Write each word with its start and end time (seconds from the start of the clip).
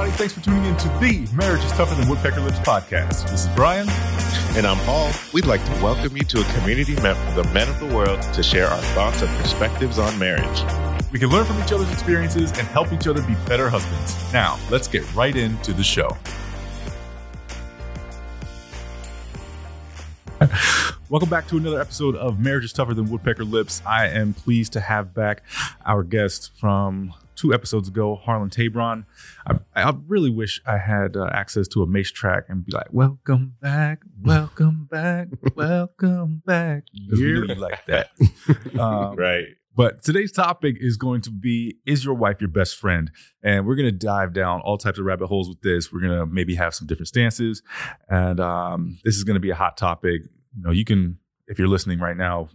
everybody. 0.00 0.18
Thanks 0.18 0.32
for 0.32 0.40
tuning 0.40 0.64
in 0.64 0.76
to 0.78 0.88
the 0.98 1.28
Marriage 1.34 1.62
is 1.62 1.72
Tougher 1.72 1.94
Than 1.94 2.08
Woodpecker 2.08 2.40
Lips 2.40 2.58
podcast. 2.60 3.28
This 3.30 3.44
is 3.44 3.54
Brian. 3.54 3.86
And 4.56 4.66
I'm 4.66 4.78
Paul. 4.86 5.12
We'd 5.34 5.44
like 5.44 5.62
to 5.66 5.72
welcome 5.82 6.16
you 6.16 6.22
to 6.24 6.40
a 6.40 6.44
community 6.54 6.94
meant 7.02 7.18
for 7.18 7.42
the 7.42 7.44
men 7.52 7.68
of 7.68 7.78
the 7.80 7.86
world 7.94 8.22
to 8.22 8.42
share 8.42 8.68
our 8.68 8.80
thoughts 8.94 9.20
and 9.20 9.28
perspectives 9.38 9.98
on 9.98 10.18
marriage. 10.18 10.62
We 11.12 11.18
can 11.18 11.28
learn 11.28 11.44
from 11.44 11.62
each 11.62 11.72
other's 11.72 11.92
experiences 11.92 12.50
and 12.52 12.66
help 12.68 12.92
each 12.94 13.06
other 13.06 13.20
be 13.22 13.34
better 13.46 13.68
husbands. 13.68 14.16
Now, 14.32 14.58
let's 14.70 14.88
get 14.88 15.02
right 15.14 15.36
into 15.36 15.74
the 15.74 15.84
show. 15.84 16.16
Welcome 21.10 21.28
back 21.28 21.46
to 21.48 21.58
another 21.58 21.80
episode 21.80 22.16
of 22.16 22.40
Marriage 22.40 22.64
is 22.64 22.72
Tougher 22.72 22.94
Than 22.94 23.10
Woodpecker 23.10 23.44
Lips. 23.44 23.82
I 23.84 24.06
am 24.06 24.32
pleased 24.32 24.72
to 24.74 24.80
have 24.80 25.12
back 25.12 25.42
our 25.84 26.02
guest 26.02 26.52
from 26.56 27.12
two 27.40 27.54
episodes 27.54 27.88
ago, 27.88 28.16
Harlan 28.16 28.50
Tabron. 28.50 29.04
I, 29.46 29.58
I 29.74 29.94
really 30.06 30.30
wish 30.30 30.60
I 30.66 30.76
had 30.76 31.16
uh, 31.16 31.28
access 31.32 31.66
to 31.68 31.82
a 31.82 31.86
mace 31.86 32.10
track 32.10 32.44
and 32.48 32.64
be 32.64 32.72
like, 32.72 32.88
"Welcome 32.92 33.54
back, 33.60 34.02
welcome 34.22 34.86
back, 34.90 35.28
welcome 35.54 36.42
back." 36.44 36.84
Really 37.10 37.54
like 37.56 37.86
that, 37.86 38.10
um, 38.78 39.16
right? 39.16 39.46
But 39.74 40.02
today's 40.02 40.32
topic 40.32 40.76
is 40.78 40.96
going 40.98 41.22
to 41.22 41.30
be 41.30 41.76
Is 41.86 42.04
your 42.04 42.14
wife 42.14 42.40
your 42.40 42.50
best 42.50 42.76
friend? 42.76 43.10
And 43.42 43.66
we're 43.66 43.76
going 43.76 43.86
to 43.86 43.92
dive 43.92 44.34
down 44.34 44.60
all 44.60 44.76
types 44.76 44.98
of 44.98 45.06
rabbit 45.06 45.28
holes 45.28 45.48
with 45.48 45.62
this. 45.62 45.92
We're 45.92 46.00
going 46.00 46.18
to 46.18 46.26
maybe 46.26 46.56
have 46.56 46.74
some 46.74 46.86
different 46.86 47.08
stances. 47.08 47.62
And 48.08 48.40
um, 48.40 48.98
this 49.04 49.16
is 49.16 49.24
going 49.24 49.34
to 49.34 49.40
be 49.40 49.50
a 49.50 49.54
hot 49.54 49.78
topic. 49.78 50.22
You 50.56 50.62
know, 50.64 50.70
you 50.70 50.84
can, 50.84 51.18
if 51.46 51.58
you're 51.58 51.68
listening 51.68 52.00
right 52.00 52.16
now, 52.16 52.48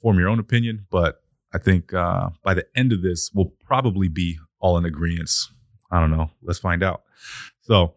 form 0.00 0.18
your 0.18 0.28
own 0.28 0.40
opinion. 0.40 0.86
But 0.90 1.21
I 1.54 1.58
think 1.58 1.92
uh, 1.92 2.30
by 2.42 2.54
the 2.54 2.66
end 2.74 2.92
of 2.92 3.02
this, 3.02 3.30
we'll 3.34 3.52
probably 3.64 4.08
be 4.08 4.38
all 4.60 4.78
in 4.78 4.84
agreement. 4.84 5.30
I 5.90 6.00
don't 6.00 6.10
know. 6.10 6.30
Let's 6.42 6.58
find 6.58 6.82
out. 6.82 7.02
So, 7.60 7.94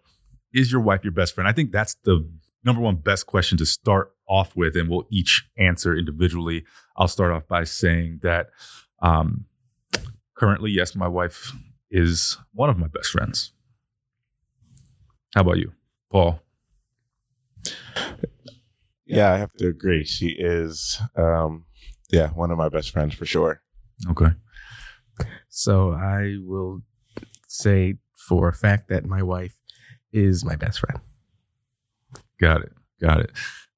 is 0.54 0.72
your 0.72 0.82
wife 0.82 1.04
your 1.04 1.14
best 1.14 1.34
friend? 1.34 1.48
I 1.48 1.54
think 1.54 1.72
that's 1.72 1.96
the 2.04 2.28
number 2.64 2.82
one 2.82 2.96
best 2.96 3.26
question 3.28 3.58
to 3.60 3.66
start 3.66 4.14
off 4.28 4.56
with, 4.56 4.76
and 4.76 4.90
we'll 4.90 5.08
each 5.10 5.48
answer 5.58 5.96
individually. 5.96 6.66
I'll 6.98 7.08
start 7.08 7.32
off 7.32 7.48
by 7.48 7.64
saying 7.64 8.20
that 8.24 8.50
um, 9.02 9.46
currently, 10.36 10.72
yes, 10.72 10.96
my 10.96 11.08
wife 11.08 11.52
is 11.90 12.38
one 12.54 12.70
of 12.70 12.78
my 12.78 12.88
best 12.88 13.10
friends. 13.10 13.54
How 15.34 15.42
about 15.42 15.58
you, 15.58 15.74
Paul? 16.12 16.42
Yeah, 19.06 19.32
I 19.34 19.38
have 19.38 19.54
to 19.54 19.68
agree. 19.68 20.04
She 20.04 20.30
is, 20.30 21.00
um, 21.16 21.66
yeah, 22.10 22.30
one 22.30 22.52
of 22.52 22.58
my 22.58 22.70
best 22.70 22.92
friends 22.92 23.16
for 23.16 23.26
sure. 23.26 23.62
Okay. 24.10 24.32
So 25.50 25.92
I 25.92 26.36
will 26.40 26.82
say 27.48 27.96
for 28.16 28.50
a 28.50 28.54
fact 28.54 28.90
that 28.90 29.06
my 29.06 29.24
wife 29.24 29.58
is 30.12 30.44
my 30.44 30.56
best 30.56 30.80
friend. 30.80 31.00
Got 32.40 32.62
it. 32.62 32.74
Got 33.02 33.22
it. 33.22 33.32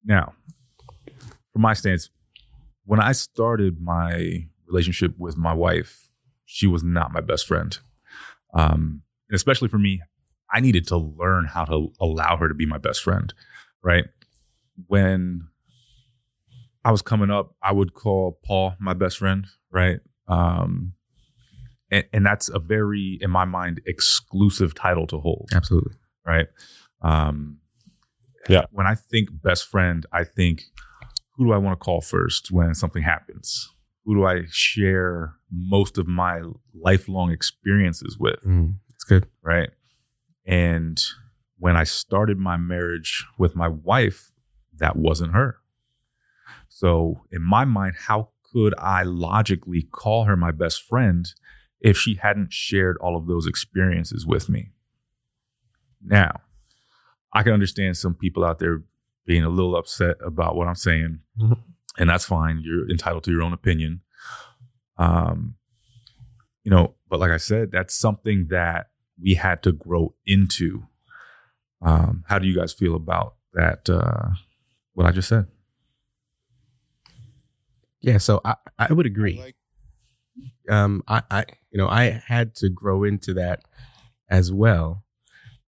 Now, 0.04 0.34
from 1.52 1.62
my 1.62 1.74
stance, 1.74 2.10
when 2.84 3.00
I 3.00 3.12
started 3.12 3.80
my 3.80 4.46
relationship 4.66 5.14
with 5.18 5.36
my 5.36 5.52
wife, 5.52 6.08
she 6.44 6.66
was 6.66 6.82
not 6.82 7.12
my 7.12 7.20
best 7.20 7.46
friend. 7.46 7.78
Um, 8.54 9.02
and 9.28 9.36
especially 9.36 9.68
for 9.68 9.78
me, 9.78 10.00
I 10.50 10.60
needed 10.60 10.86
to 10.88 10.96
learn 10.96 11.44
how 11.44 11.64
to 11.66 11.92
allow 12.00 12.36
her 12.36 12.48
to 12.48 12.54
be 12.54 12.66
my 12.66 12.78
best 12.78 13.02
friend, 13.02 13.32
right? 13.82 14.06
When 14.86 15.48
I 16.84 16.90
was 16.90 17.02
coming 17.02 17.30
up, 17.30 17.54
I 17.62 17.72
would 17.72 17.92
call 17.94 18.38
Paul 18.44 18.74
my 18.78 18.94
best 18.94 19.18
friend, 19.18 19.46
right? 19.70 19.98
Um, 20.28 20.92
and, 21.90 22.04
and 22.12 22.24
that's 22.26 22.48
a 22.48 22.58
very, 22.58 23.18
in 23.20 23.30
my 23.30 23.44
mind, 23.44 23.80
exclusive 23.86 24.74
title 24.74 25.06
to 25.08 25.18
hold, 25.18 25.48
Absolutely. 25.54 25.94
right? 26.26 26.46
Um, 27.02 27.58
Yeah. 28.48 28.64
When 28.70 28.86
I 28.86 28.94
think 28.94 29.28
best 29.42 29.66
friend, 29.66 30.06
I 30.12 30.24
think 30.24 30.62
who 31.36 31.46
do 31.46 31.52
I 31.52 31.58
want 31.58 31.78
to 31.78 31.84
call 31.84 32.00
first 32.00 32.50
when 32.50 32.74
something 32.74 33.02
happens? 33.02 33.68
Who 34.04 34.14
do 34.14 34.24
I 34.26 34.44
share 34.50 35.34
most 35.50 35.98
of 35.98 36.06
my 36.06 36.40
lifelong 36.74 37.30
experiences 37.30 38.16
with? 38.18 38.36
Mm, 38.46 38.74
it's 38.94 39.04
good. 39.04 39.26
right? 39.42 39.70
And 40.46 40.98
when 41.58 41.76
I 41.76 41.84
started 41.84 42.38
my 42.38 42.56
marriage 42.56 43.26
with 43.38 43.54
my 43.54 43.68
wife, 43.68 44.32
that 44.78 44.96
wasn't 44.96 45.32
her. 45.34 45.58
So, 46.68 47.24
in 47.32 47.42
my 47.42 47.64
mind, 47.64 47.94
how 48.06 48.30
could 48.52 48.74
I 48.78 49.02
logically 49.02 49.82
call 49.82 50.24
her 50.24 50.36
my 50.36 50.50
best 50.50 50.82
friend 50.82 51.26
if 51.80 51.96
she 51.98 52.14
hadn't 52.14 52.52
shared 52.52 52.96
all 53.00 53.16
of 53.16 53.26
those 53.26 53.46
experiences 53.46 54.26
with 54.26 54.48
me? 54.48 54.72
Now, 56.04 56.40
I 57.32 57.42
can 57.42 57.52
understand 57.52 57.96
some 57.96 58.14
people 58.14 58.44
out 58.44 58.58
there 58.58 58.82
being 59.26 59.44
a 59.44 59.48
little 59.50 59.76
upset 59.76 60.16
about 60.24 60.56
what 60.56 60.66
I'm 60.68 60.74
saying, 60.74 61.20
Mhm. 61.38 61.58
and 61.98 62.08
that's 62.08 62.24
fine. 62.24 62.60
You're 62.62 62.88
entitled 62.90 63.24
to 63.24 63.30
your 63.32 63.42
own 63.42 63.52
opinion. 63.52 64.00
Um, 64.96 65.56
you 66.64 66.70
know, 66.70 66.94
but 67.08 67.20
like 67.20 67.30
I 67.30 67.36
said, 67.36 67.70
that's 67.70 67.94
something 67.94 68.46
that 68.48 68.90
we 69.20 69.34
had 69.34 69.62
to 69.64 69.72
grow 69.72 70.14
into. 70.26 70.86
Um, 71.82 72.24
how 72.28 72.38
do 72.38 72.46
you 72.46 72.54
guys 72.54 72.72
feel 72.72 72.94
about 72.94 73.36
that? 73.52 73.88
Uh, 73.88 74.30
what 74.94 75.06
I 75.06 75.10
just 75.12 75.28
said. 75.28 75.46
Yeah. 78.00 78.18
So 78.18 78.40
I, 78.44 78.54
I 78.78 78.92
would 78.92 79.06
agree. 79.06 79.38
I 79.38 79.44
like- 79.44 79.54
um, 80.68 81.02
I, 81.08 81.22
I, 81.30 81.44
you 81.70 81.78
know, 81.78 81.88
I 81.88 82.22
had 82.26 82.54
to 82.56 82.68
grow 82.68 83.02
into 83.04 83.34
that 83.34 83.60
as 84.30 84.52
well, 84.52 85.04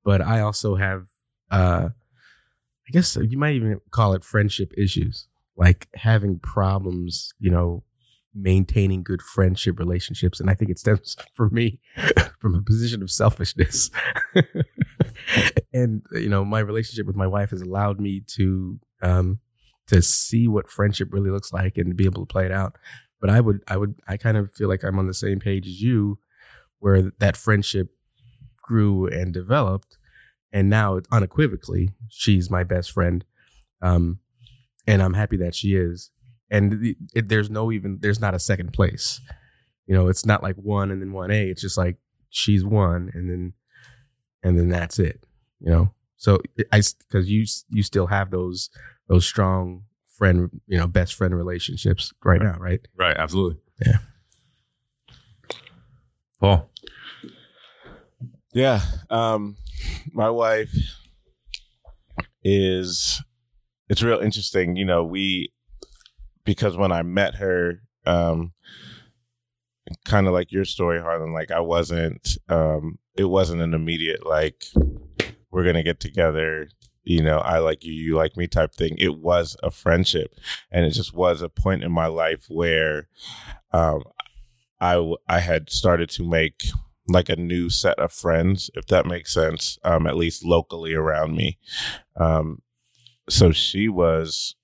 but 0.05 0.21
I 0.21 0.41
also 0.41 0.77
have, 0.77 1.07
uh, 1.51 1.89
I 2.87 2.91
guess 2.93 3.17
you 3.17 3.39
might 3.39 3.55
even 3.55 3.81
call 3.91 4.13
it 4.13 4.25
friendship 4.25 4.73
issues, 4.77 5.27
like 5.57 5.89
having 5.95 6.39
problems, 6.39 7.33
you 7.39 7.51
know, 7.51 7.83
maintaining 8.35 9.03
good 9.03 9.23
friendship 9.23 9.79
relationships. 9.79 10.39
And 10.39 10.51
I 10.51 10.55
think 10.55 10.71
it 10.71 10.79
stems 10.79 11.17
for 11.35 11.49
me 11.51 11.81
from 12.39 12.55
a 12.55 12.63
position 12.63 13.03
of 13.03 13.11
selfishness. 13.11 13.91
and, 15.73 16.03
you 16.13 16.29
know, 16.29 16.45
my 16.45 16.61
relationship 16.61 17.07
with 17.07 17.17
my 17.17 17.27
wife 17.27 17.51
has 17.51 17.63
allowed 17.63 18.01
me 18.01 18.23
to, 18.37 18.79
um, 19.03 19.39
to 19.91 20.03
see 20.03 20.49
what 20.49 20.71
friendship 20.71 21.09
really 21.13 21.31
looks 21.31 21.53
like 21.53 21.77
and 21.77 21.91
to 21.91 21.95
be 21.95 22.07
able 22.07 22.25
to 22.25 22.33
play 22.33 22.47
it 22.47 22.53
out 22.53 22.77
but 23.21 23.31
I 23.31 23.41
would, 23.41 23.61
I 23.69 23.77
would, 23.77 23.95
I 24.09 24.17
kind 24.17 24.37
of 24.37 24.53
feel 24.53 24.69
like 24.69 24.83
I'm 24.83 24.99
on 24.99 25.07
the 25.07 25.15
same 25.15 25.39
page 25.39 25.67
as 25.67 25.81
you, 25.81 26.19
where 26.79 27.13
that 27.19 27.37
friendship 27.37 27.91
grew 28.63 29.07
and 29.07 29.33
developed, 29.33 29.99
and 30.53 30.71
now 30.71 31.01
unequivocally 31.13 31.91
she's 32.09 32.51
my 32.51 32.65
best 32.65 32.91
friend, 32.91 33.25
um, 33.83 34.21
and 34.87 35.03
I'm 35.03 35.15
happy 35.15 35.37
that 35.37 35.55
she 35.55 35.77
is. 35.77 36.11
And 36.51 36.97
it, 37.15 37.29
there's 37.29 37.51
no 37.51 37.71
even 37.71 37.99
there's 38.01 38.21
not 38.21 38.35
a 38.35 38.41
second 38.41 38.73
place, 38.73 39.21
you 39.87 39.95
know. 39.95 40.09
It's 40.09 40.27
not 40.27 40.43
like 40.43 40.57
one 40.57 40.91
and 40.91 41.01
then 41.01 41.13
one 41.13 41.31
A. 41.31 41.49
It's 41.49 41.61
just 41.61 41.79
like 41.79 41.97
she's 42.31 42.65
one 42.65 43.11
and 43.15 43.31
then 43.31 43.53
and 44.43 44.59
then 44.59 44.69
that's 44.69 44.99
it, 44.99 45.23
you 45.61 45.71
know. 45.71 45.93
So 46.17 46.41
I 46.73 46.83
because 46.99 47.31
you 47.31 47.45
you 47.69 47.85
still 47.85 48.09
have 48.09 48.33
those 48.33 48.69
those 49.11 49.27
strong 49.27 49.83
friend 50.07 50.61
you 50.67 50.79
know 50.79 50.87
best 50.87 51.15
friend 51.15 51.35
relationships 51.37 52.15
right 52.25 52.41
now, 52.41 52.57
right? 52.59 52.81
Right. 52.97 53.17
Absolutely. 53.17 53.59
Yeah. 53.85 53.99
Paul. 56.41 56.71
Yeah. 58.53 58.81
Um, 59.11 59.57
my 60.13 60.31
wife 60.31 60.75
is, 62.43 63.23
it's 63.89 64.03
real 64.03 64.21
interesting. 64.21 64.77
You 64.77 64.85
know, 64.85 65.05
we, 65.05 65.53
because 66.45 66.77
when 66.77 66.93
I 66.93 67.03
met 67.03 67.35
her, 67.37 67.83
um, 68.07 68.53
kind 70.05 70.27
of 70.27 70.33
like 70.33 70.53
your 70.53 70.65
story, 70.65 71.01
Harlan, 71.01 71.33
like 71.33 71.51
I 71.51 71.61
wasn't, 71.61 72.39
um, 72.49 72.99
it 73.17 73.25
wasn't 73.25 73.63
an 73.63 73.75
immediate, 73.75 74.25
like, 74.27 74.65
we're 75.51 75.65
going 75.65 75.77
to 75.77 75.83
get 75.83 76.01
together. 76.01 76.69
You 77.11 77.25
know, 77.25 77.39
I 77.39 77.59
like 77.59 77.83
you, 77.83 77.93
you 77.93 78.15
like 78.15 78.37
me 78.37 78.47
type 78.47 78.73
thing. 78.73 78.95
It 78.97 79.19
was 79.19 79.57
a 79.65 79.73
friendship. 79.73 80.33
And 80.71 80.87
it 80.87 80.91
just 80.91 81.13
was 81.13 81.43
a 81.43 81.49
point 81.49 81.83
in 81.83 81.91
my 81.91 82.07
life 82.07 82.45
where, 82.49 83.09
um, 83.73 84.05
I, 84.81 85.15
I 85.29 85.41
had 85.41 85.71
started 85.71 86.09
to 86.11 86.23
make 86.23 86.63
like 87.09 87.29
a 87.29 87.35
new 87.35 87.69
set 87.69 87.99
of 87.99 88.13
friends, 88.13 88.71
if 88.75 88.87
that 88.87 89.07
makes 89.07 89.35
sense, 89.35 89.77
um, 89.83 90.07
at 90.07 90.15
least 90.15 90.45
locally 90.45 90.95
around 90.95 91.35
me. 91.35 91.59
Um, 92.15 92.63
so 93.29 93.51
she 93.51 93.89
was 93.89 94.55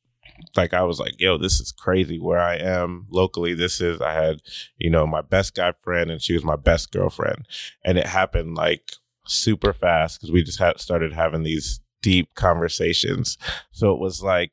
like, 0.56 0.72
I 0.72 0.82
was 0.82 1.00
like, 1.00 1.14
yo, 1.18 1.38
this 1.38 1.58
is 1.58 1.72
crazy 1.72 2.20
where 2.20 2.38
I 2.38 2.58
am 2.58 3.08
locally. 3.10 3.54
This 3.54 3.80
is, 3.80 4.00
I 4.00 4.12
had, 4.12 4.40
you 4.78 4.88
know, 4.88 5.04
my 5.04 5.20
best 5.20 5.56
guy 5.56 5.72
friend 5.80 6.12
and 6.12 6.22
she 6.22 6.34
was 6.34 6.44
my 6.44 6.54
best 6.54 6.92
girlfriend. 6.92 7.48
And 7.84 7.98
it 7.98 8.06
happened 8.06 8.54
like 8.54 8.92
super 9.26 9.72
fast 9.72 10.20
because 10.20 10.30
we 10.30 10.44
just 10.44 10.60
had 10.60 10.78
started 10.78 11.12
having 11.12 11.42
these 11.42 11.80
deep 12.06 12.32
conversations. 12.36 13.36
So 13.72 13.92
it 13.92 13.98
was 13.98 14.22
like, 14.22 14.52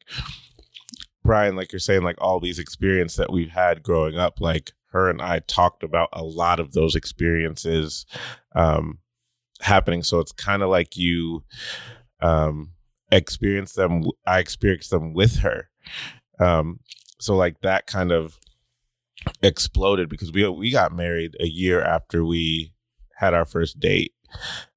Brian, 1.23 1.55
like 1.55 1.71
you're 1.71 1.77
saying, 1.77 2.01
like 2.01 2.17
all 2.17 2.39
these 2.39 2.57
experiences 2.57 3.17
that 3.17 3.31
we've 3.31 3.51
had 3.51 3.83
growing 3.83 4.17
up, 4.17 4.41
like 4.41 4.71
her 4.87 5.07
and 5.07 5.21
I 5.21 5.37
talked 5.37 5.83
about 5.83 6.09
a 6.13 6.23
lot 6.23 6.59
of 6.59 6.73
those 6.73 6.95
experiences 6.95 8.07
um, 8.55 8.97
happening. 9.61 10.01
So 10.01 10.19
it's 10.19 10.31
kind 10.31 10.63
of 10.63 10.69
like 10.69 10.97
you 10.97 11.43
um, 12.21 12.71
experience 13.11 13.73
them. 13.73 14.03
I 14.25 14.39
experienced 14.39 14.89
them 14.89 15.13
with 15.13 15.35
her. 15.41 15.69
Um, 16.39 16.79
so 17.19 17.35
like 17.35 17.61
that 17.61 17.85
kind 17.85 18.11
of 18.11 18.39
exploded 19.43 20.09
because 20.09 20.31
we 20.31 20.49
we 20.49 20.71
got 20.71 20.91
married 20.91 21.35
a 21.39 21.45
year 21.45 21.83
after 21.83 22.25
we 22.25 22.73
had 23.15 23.35
our 23.35 23.45
first 23.45 23.79
date. 23.79 24.15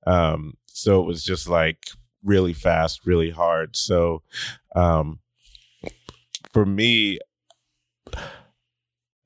Um, 0.07 0.59
so 0.67 1.01
it 1.01 1.07
was 1.07 1.25
just 1.25 1.49
like 1.49 1.87
really 2.27 2.53
fast, 2.53 3.07
really 3.07 3.31
hard. 3.31 3.77
So 3.77 4.23
um, 4.75 5.21
for 6.53 6.67
me, 6.67 7.19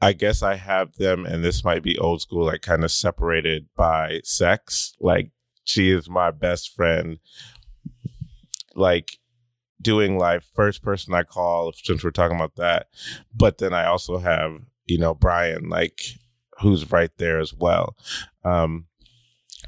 I 0.01 0.13
guess 0.13 0.43
I 0.43 0.55
have 0.55 0.97
them, 0.97 1.27
and 1.27 1.45
this 1.45 1.65
might 1.65 1.83
be 1.83 1.99
old 1.99 2.23
school, 2.23 2.47
like 2.47 2.63
kind 2.63 2.85
of 2.85 2.91
separated 2.91 3.67
by 3.77 4.21
sex. 4.25 4.95
Like 5.01 5.31
she 5.65 5.91
is 5.91 6.09
my 6.09 6.31
best 6.31 6.75
friend. 6.75 7.19
Like 8.75 9.19
doing 9.83 10.19
life, 10.19 10.47
first 10.55 10.83
person 10.83 11.13
I 11.13 11.23
call, 11.23 11.73
since 11.73 12.05
we're 12.05 12.11
talking 12.11 12.37
about 12.37 12.57
that. 12.57 12.87
But 13.35 13.59
then 13.59 13.75
I 13.75 13.87
also 13.87 14.19
have, 14.19 14.61
you 14.87 14.99
know, 14.99 15.15
Brian, 15.15 15.69
like 15.69 16.01
who's 16.61 16.91
right 16.93 17.11
there 17.19 17.41
as 17.41 17.53
well. 17.53 17.97
Um, 18.45 18.87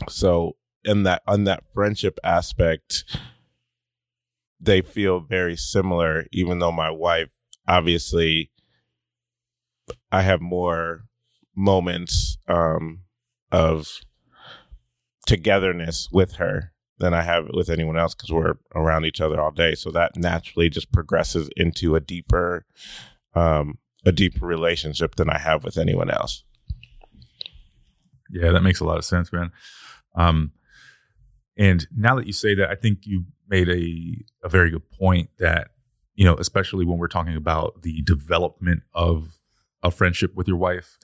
so 0.09 0.57
in 0.85 1.05
that 1.05 1.23
on 1.27 1.45
that 1.45 1.65
friendship 1.73 2.19
aspect, 2.25 3.05
they 4.61 4.81
feel 4.81 5.21
very 5.21 5.57
similar, 5.57 6.27
even 6.33 6.59
though 6.59 6.73
my 6.73 6.91
wife 6.91 7.31
obviously 7.67 8.51
I 10.11 10.23
have 10.23 10.41
more 10.41 11.05
moments 11.55 12.39
um, 12.49 13.01
of 13.51 13.89
togetherness 15.27 16.09
with 16.13 16.33
her 16.35 16.73
than 16.99 17.15
I 17.15 17.23
have 17.23 17.49
with 17.53 17.69
anyone 17.69 17.99
else 17.99 18.15
because 18.15 18.31
we're 18.31 18.55
around 18.75 19.05
each 19.05 19.21
other 19.21 19.41
all 19.41 19.51
day. 19.51 19.75
So 19.75 19.91
that 19.91 20.17
naturally 20.17 20.69
just 20.69 20.93
progresses 20.93 21.51
into 21.57 21.97
a 21.97 22.01
deeper, 22.01 22.65
um, 23.35 23.79
a 24.05 24.13
deeper 24.13 24.47
relationship 24.47 25.17
than 25.17 25.29
I 25.29 25.39
have 25.39 25.65
with 25.65 25.79
anyone 25.79 26.11
else. 26.11 26.45
Yeah, 28.31 28.51
that 28.53 28.63
makes 28.63 28.81
a 28.81 28.85
lot 28.85 28.99
of 28.99 29.05
sense, 29.05 29.33
man. 29.33 29.51
Um, 30.15 30.53
and 31.57 31.87
now 31.97 32.15
that 32.17 32.27
you 32.27 32.33
say 32.33 32.55
that, 32.55 32.71
I 32.71 32.75
think 32.75 33.01
you 33.03 33.25
made 33.49 33.69
a 33.69 34.25
a 34.45 34.49
very 34.49 34.71
good 34.71 34.91
point 34.91 35.31
that 35.39 35.69
you 36.15 36.25
know, 36.25 36.37
especially 36.37 36.85
when 36.85 36.99
we're 36.99 37.09
talking 37.09 37.37
about 37.37 37.83
the 37.83 38.03
development 38.03 38.83
of 38.95 39.39
a 39.83 39.91
friendship 39.91 40.35
with 40.35 40.47
your 40.47 40.57
wife, 40.57 40.99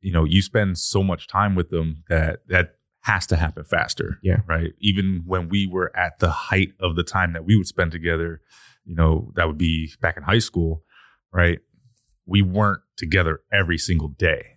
you 0.00 0.12
know, 0.12 0.24
you 0.24 0.40
spend 0.40 0.78
so 0.78 1.02
much 1.02 1.26
time 1.26 1.54
with 1.54 1.70
them 1.70 2.04
that 2.08 2.40
that 2.48 2.76
has 3.00 3.26
to 3.28 3.36
happen 3.36 3.64
faster. 3.64 4.18
Yeah. 4.22 4.38
Right. 4.46 4.72
Even 4.80 5.22
when 5.26 5.48
we 5.48 5.66
were 5.66 5.96
at 5.96 6.18
the 6.18 6.30
height 6.30 6.70
of 6.80 6.96
the 6.96 7.04
time 7.04 7.32
that 7.34 7.44
we 7.44 7.56
would 7.56 7.66
spend 7.66 7.92
together, 7.92 8.40
you 8.84 8.94
know, 8.94 9.32
that 9.36 9.46
would 9.46 9.58
be 9.58 9.92
back 10.00 10.16
in 10.16 10.22
high 10.22 10.40
school, 10.40 10.82
right? 11.32 11.60
We 12.24 12.42
weren't 12.42 12.82
together 12.96 13.40
every 13.52 13.78
single 13.78 14.08
day. 14.08 14.56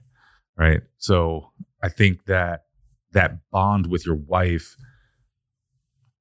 Right. 0.58 0.82
So 0.98 1.52
I 1.82 1.90
think 1.90 2.26
that 2.26 2.66
that 3.12 3.50
bond 3.52 3.88
with 3.88 4.06
your 4.06 4.16
wife 4.16 4.76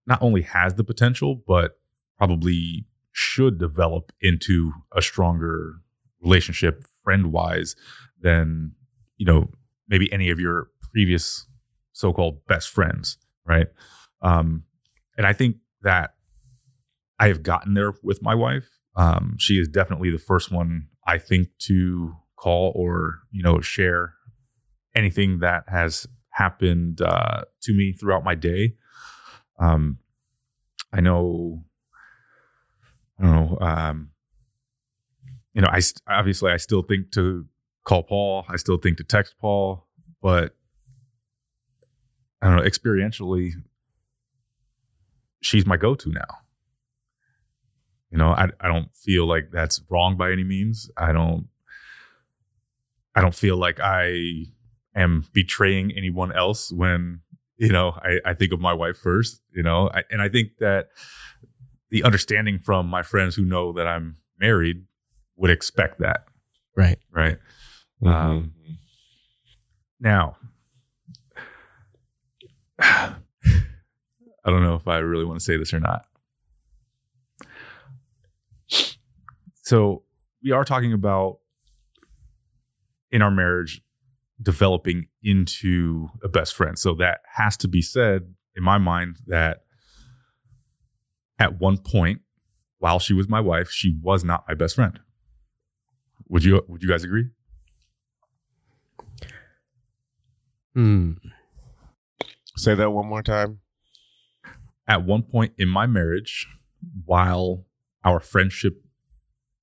not 0.08 0.22
only 0.22 0.42
has 0.42 0.74
the 0.74 0.84
potential, 0.84 1.42
but 1.46 1.78
probably 2.16 2.86
should 3.12 3.58
develop 3.58 4.10
into 4.20 4.72
a 4.96 5.02
stronger 5.02 5.74
relationship 6.22 6.84
friend 7.04 7.32
wise 7.32 7.76
than 8.20 8.72
you 9.16 9.26
know 9.26 9.50
maybe 9.88 10.12
any 10.12 10.30
of 10.30 10.40
your 10.40 10.68
previous 10.92 11.46
so-called 11.92 12.44
best 12.46 12.68
friends 12.68 13.18
right? 13.44 13.68
Um 14.22 14.64
and 15.16 15.26
i 15.26 15.32
think 15.32 15.56
that 15.82 16.14
i 17.18 17.28
have 17.28 17.42
gotten 17.42 17.74
there 17.74 17.92
with 18.02 18.20
my 18.22 18.34
wife. 18.34 18.68
Um 18.96 19.36
she 19.38 19.54
is 19.54 19.68
definitely 19.68 20.10
the 20.10 20.18
first 20.18 20.50
one 20.52 20.88
i 21.06 21.18
think 21.18 21.48
to 21.66 22.14
call 22.36 22.72
or 22.74 23.20
you 23.30 23.42
know 23.42 23.60
share 23.60 24.14
anything 24.94 25.38
that 25.40 25.64
has 25.68 26.06
happened 26.30 27.00
uh 27.00 27.42
to 27.62 27.72
me 27.72 27.92
throughout 27.92 28.24
my 28.24 28.34
day 28.34 28.74
um 29.58 29.98
i 30.92 31.00
know 31.00 31.62
i 33.18 33.22
don't 33.24 33.32
know 33.32 33.58
um 33.60 34.10
you 35.58 35.62
know, 35.62 35.70
I 35.72 35.80
obviously 36.08 36.52
I 36.52 36.56
still 36.56 36.82
think 36.82 37.10
to 37.14 37.44
call 37.82 38.04
Paul. 38.04 38.44
I 38.48 38.54
still 38.58 38.76
think 38.76 38.98
to 38.98 39.02
text 39.02 39.34
Paul, 39.40 39.88
but 40.22 40.54
I 42.40 42.46
don't 42.46 42.58
know. 42.58 42.62
Experientially, 42.62 43.50
she's 45.40 45.66
my 45.66 45.76
go-to 45.76 46.10
now. 46.10 46.38
You 48.12 48.18
know, 48.18 48.28
I 48.28 48.50
I 48.60 48.68
don't 48.68 48.94
feel 48.94 49.26
like 49.26 49.50
that's 49.50 49.82
wrong 49.90 50.16
by 50.16 50.30
any 50.30 50.44
means. 50.44 50.88
I 50.96 51.10
don't. 51.10 51.48
I 53.16 53.20
don't 53.20 53.34
feel 53.34 53.56
like 53.56 53.80
I 53.80 54.44
am 54.94 55.24
betraying 55.32 55.92
anyone 55.96 56.30
else 56.30 56.70
when 56.70 57.22
you 57.58 57.72
know 57.72 57.90
I, 58.02 58.20
I 58.24 58.34
think 58.34 58.52
of 58.52 58.60
my 58.60 58.72
wife 58.72 58.96
first. 58.96 59.40
You 59.52 59.62
know, 59.62 59.90
I, 59.92 60.04
and 60.10 60.22
I 60.22 60.28
think 60.28 60.58
that 60.58 60.88
the 61.90 62.02
understanding 62.02 62.58
from 62.58 62.86
my 62.86 63.02
friends 63.02 63.34
who 63.34 63.44
know 63.44 63.72
that 63.72 63.86
I'm 63.86 64.16
married 64.38 64.84
would 65.36 65.50
expect 65.50 66.00
that. 66.00 66.26
Right. 66.76 66.98
Right. 67.10 67.38
Mm-hmm. 68.02 68.08
Um, 68.08 68.52
now, 70.00 70.36
I 72.78 73.14
don't 74.44 74.62
know 74.62 74.74
if 74.74 74.86
I 74.86 74.98
really 74.98 75.24
want 75.24 75.38
to 75.38 75.44
say 75.44 75.56
this 75.56 75.74
or 75.74 75.80
not. 75.80 76.04
So, 79.62 80.02
we 80.42 80.52
are 80.52 80.64
talking 80.64 80.92
about 80.92 81.40
in 83.10 83.22
our 83.22 83.30
marriage 83.30 83.82
developing 84.40 85.06
into 85.22 86.08
a 86.22 86.28
best 86.28 86.54
friend. 86.54 86.78
So, 86.78 86.94
that 86.94 87.20
has 87.34 87.56
to 87.58 87.68
be 87.68 87.82
said 87.82 88.34
in 88.56 88.62
my 88.62 88.78
mind 88.78 89.16
that 89.26 89.62
at 91.38 91.60
one 91.60 91.78
point, 91.78 92.20
while 92.78 92.98
she 92.98 93.12
was 93.12 93.28
my 93.28 93.40
wife, 93.40 93.70
she 93.70 93.96
was 94.02 94.24
not 94.24 94.44
my 94.48 94.54
best 94.54 94.74
friend. 94.74 94.98
Would 96.28 96.44
you 96.44 96.62
would 96.68 96.82
you 96.82 96.88
guys 96.88 97.04
agree? 97.04 97.26
Hmm. 100.74 101.12
Say 102.56 102.74
that 102.74 102.90
one 102.90 103.06
more 103.06 103.22
time. 103.22 103.60
At 104.86 105.04
one 105.04 105.22
point 105.22 105.52
in 105.58 105.68
my 105.68 105.86
marriage, 105.86 106.46
while 107.04 107.66
our 108.04 108.20
friendship 108.20 108.82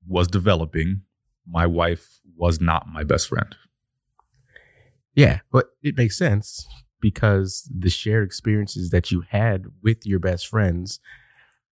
was 0.08 0.28
developing, 0.28 1.02
my 1.48 1.66
wife 1.66 2.20
was 2.38 2.62
not 2.62 2.88
my 2.88 3.04
best 3.04 3.30
friend. 3.30 3.56
Yeah, 5.16 5.40
but 5.52 5.68
it 5.82 5.98
makes 5.98 6.18
sense 6.18 6.68
because 7.02 7.70
the 7.74 7.90
shared 7.90 8.26
experiences 8.26 8.90
that 8.90 9.12
you 9.12 9.22
had 9.30 9.66
with 9.82 10.06
your 10.06 10.20
best 10.20 10.48
friends 10.48 11.00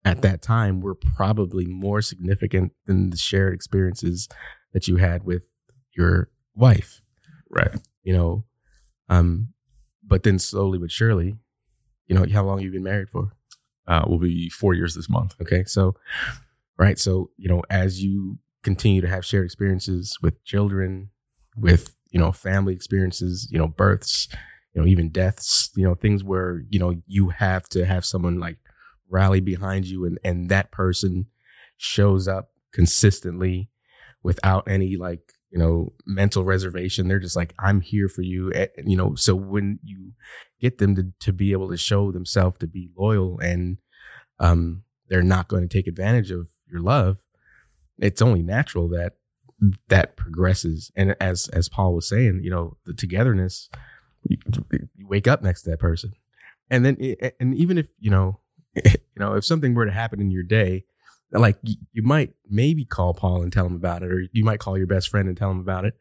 at 0.06 0.22
that 0.22 0.42
time 0.42 0.82
were 0.82 0.96
probably 0.96 1.66
more 1.66 2.02
significant 2.02 2.74
than 2.86 3.10
the 3.10 3.18
shared 3.18 3.54
experiences 3.54 4.28
that 4.74 4.88
you 4.88 4.98
had 4.98 5.24
with 5.24 5.48
your 5.96 6.30
wife. 6.56 7.02
Right. 7.50 7.80
You 8.04 8.14
know, 8.14 8.46
um, 9.10 9.50
but 10.06 10.24
then 10.24 10.40
slowly 10.40 10.78
but 10.80 10.92
surely, 10.92 11.38
you 12.08 12.16
know, 12.16 12.26
how 12.32 12.44
long 12.44 12.60
you 12.60 12.72
been 12.72 12.84
married 12.84 13.10
for? 13.10 13.32
Uh, 13.88 14.04
will 14.08 14.20
be 14.20 14.50
four 14.50 14.74
years 14.74 14.96
this 14.96 15.10
month. 15.10 15.36
Okay, 15.42 15.64
so 15.66 15.96
right, 16.78 16.98
so 16.98 17.30
you 17.38 17.50
know, 17.50 17.62
as 17.70 18.02
you 18.02 18.40
continue 18.64 19.02
to 19.02 19.08
have 19.08 19.26
shared 19.26 19.46
experiences 19.46 20.18
with 20.22 20.42
children, 20.46 21.10
with 21.58 21.96
you 22.14 22.20
know, 22.20 22.32
family 22.32 22.74
experiences, 22.74 23.48
you 23.52 23.58
know, 23.58 23.68
births, 23.68 24.30
you 24.74 24.82
know, 24.82 24.88
even 24.88 25.10
deaths, 25.10 25.72
you 25.76 25.84
know, 25.84 25.96
things 25.96 26.24
where 26.24 26.64
you 26.70 26.80
know 26.80 26.96
you 27.08 27.30
have 27.30 27.68
to 27.70 27.86
have 27.86 28.06
someone 28.06 28.40
like 28.40 28.58
rally 29.10 29.42
behind 29.42 29.86
you, 29.86 30.06
and 30.06 30.20
and 30.24 30.50
that 30.50 30.72
person 30.72 31.26
shows 31.76 32.28
up 32.28 32.52
consistently 32.72 33.70
without 34.22 34.68
any 34.68 34.96
like 34.96 35.34
you 35.52 35.58
know 35.58 35.94
mental 36.06 36.44
reservation. 36.46 37.08
They're 37.08 37.20
just 37.20 37.36
like 37.36 37.54
i'm 37.60 37.82
here 37.82 38.08
for 38.08 38.22
you. 38.22 38.52
You 38.86 38.96
know 38.96 39.16
so 39.16 39.36
when 39.36 39.80
you 39.84 40.14
get 40.62 40.78
them 40.78 40.96
to, 40.96 41.12
to 41.20 41.34
be 41.34 41.52
able 41.52 41.70
to 41.70 41.78
show 41.78 42.12
themselves 42.12 42.58
to 42.60 42.68
be 42.68 42.90
loyal 42.98 43.40
and 43.40 43.78
um 44.40 44.84
they're 45.10 45.22
not 45.22 45.48
going 45.48 45.68
to 45.68 45.78
take 45.78 45.88
advantage 45.88 46.32
of 46.32 46.50
your 46.72 46.80
love 46.80 47.18
it's 48.00 48.22
only 48.22 48.42
natural 48.42 48.88
that 48.90 49.14
that 49.88 50.16
progresses 50.18 50.92
and 50.96 51.16
as 51.20 51.48
as 51.50 51.70
paul 51.70 51.94
was 51.94 52.08
saying 52.08 52.42
you 52.44 52.50
know 52.50 52.78
the 52.86 52.94
togetherness 52.94 53.70
you, 54.28 54.38
you 54.96 55.08
wake 55.08 55.28
up 55.28 55.42
next 55.42 55.64
to 55.64 55.70
that 55.70 55.80
person 55.80 56.14
and 56.70 56.86
then 56.86 56.98
and 57.40 57.56
even 57.56 57.78
if 57.78 57.88
you 58.00 58.10
know 58.10 58.40
you 58.76 58.92
know 59.18 59.34
if 59.34 59.46
something 59.46 59.74
were 59.74 59.86
to 59.86 59.92
happen 59.92 60.20
in 60.20 60.32
your 60.32 60.44
day 60.44 60.84
like 61.40 61.58
you 61.64 62.04
might 62.04 62.34
maybe 62.48 62.86
call 62.86 63.14
Paul 63.14 63.42
and 63.42 63.52
tell 63.52 63.66
him 63.66 63.76
about 63.76 64.04
it, 64.04 64.12
or 64.12 64.24
you 64.32 64.44
might 64.44 64.60
call 64.60 64.78
your 64.78 64.88
best 64.88 65.10
friend 65.10 65.28
and 65.28 65.38
tell 65.38 65.52
him 65.52 65.60
about 65.60 65.86
it. 65.86 65.96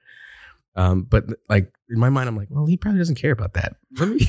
Um, 0.75 1.03
but 1.03 1.25
like 1.49 1.73
in 1.91 1.99
my 1.99 2.09
mind, 2.09 2.29
I'm 2.29 2.37
like, 2.37 2.49
well, 2.51 2.67
he 2.67 2.77
probably 2.77 2.99
doesn't 2.99 3.17
care 3.17 3.33
about 3.33 3.55
that. 3.55 3.77
Let 3.99 4.09
me, 4.09 4.29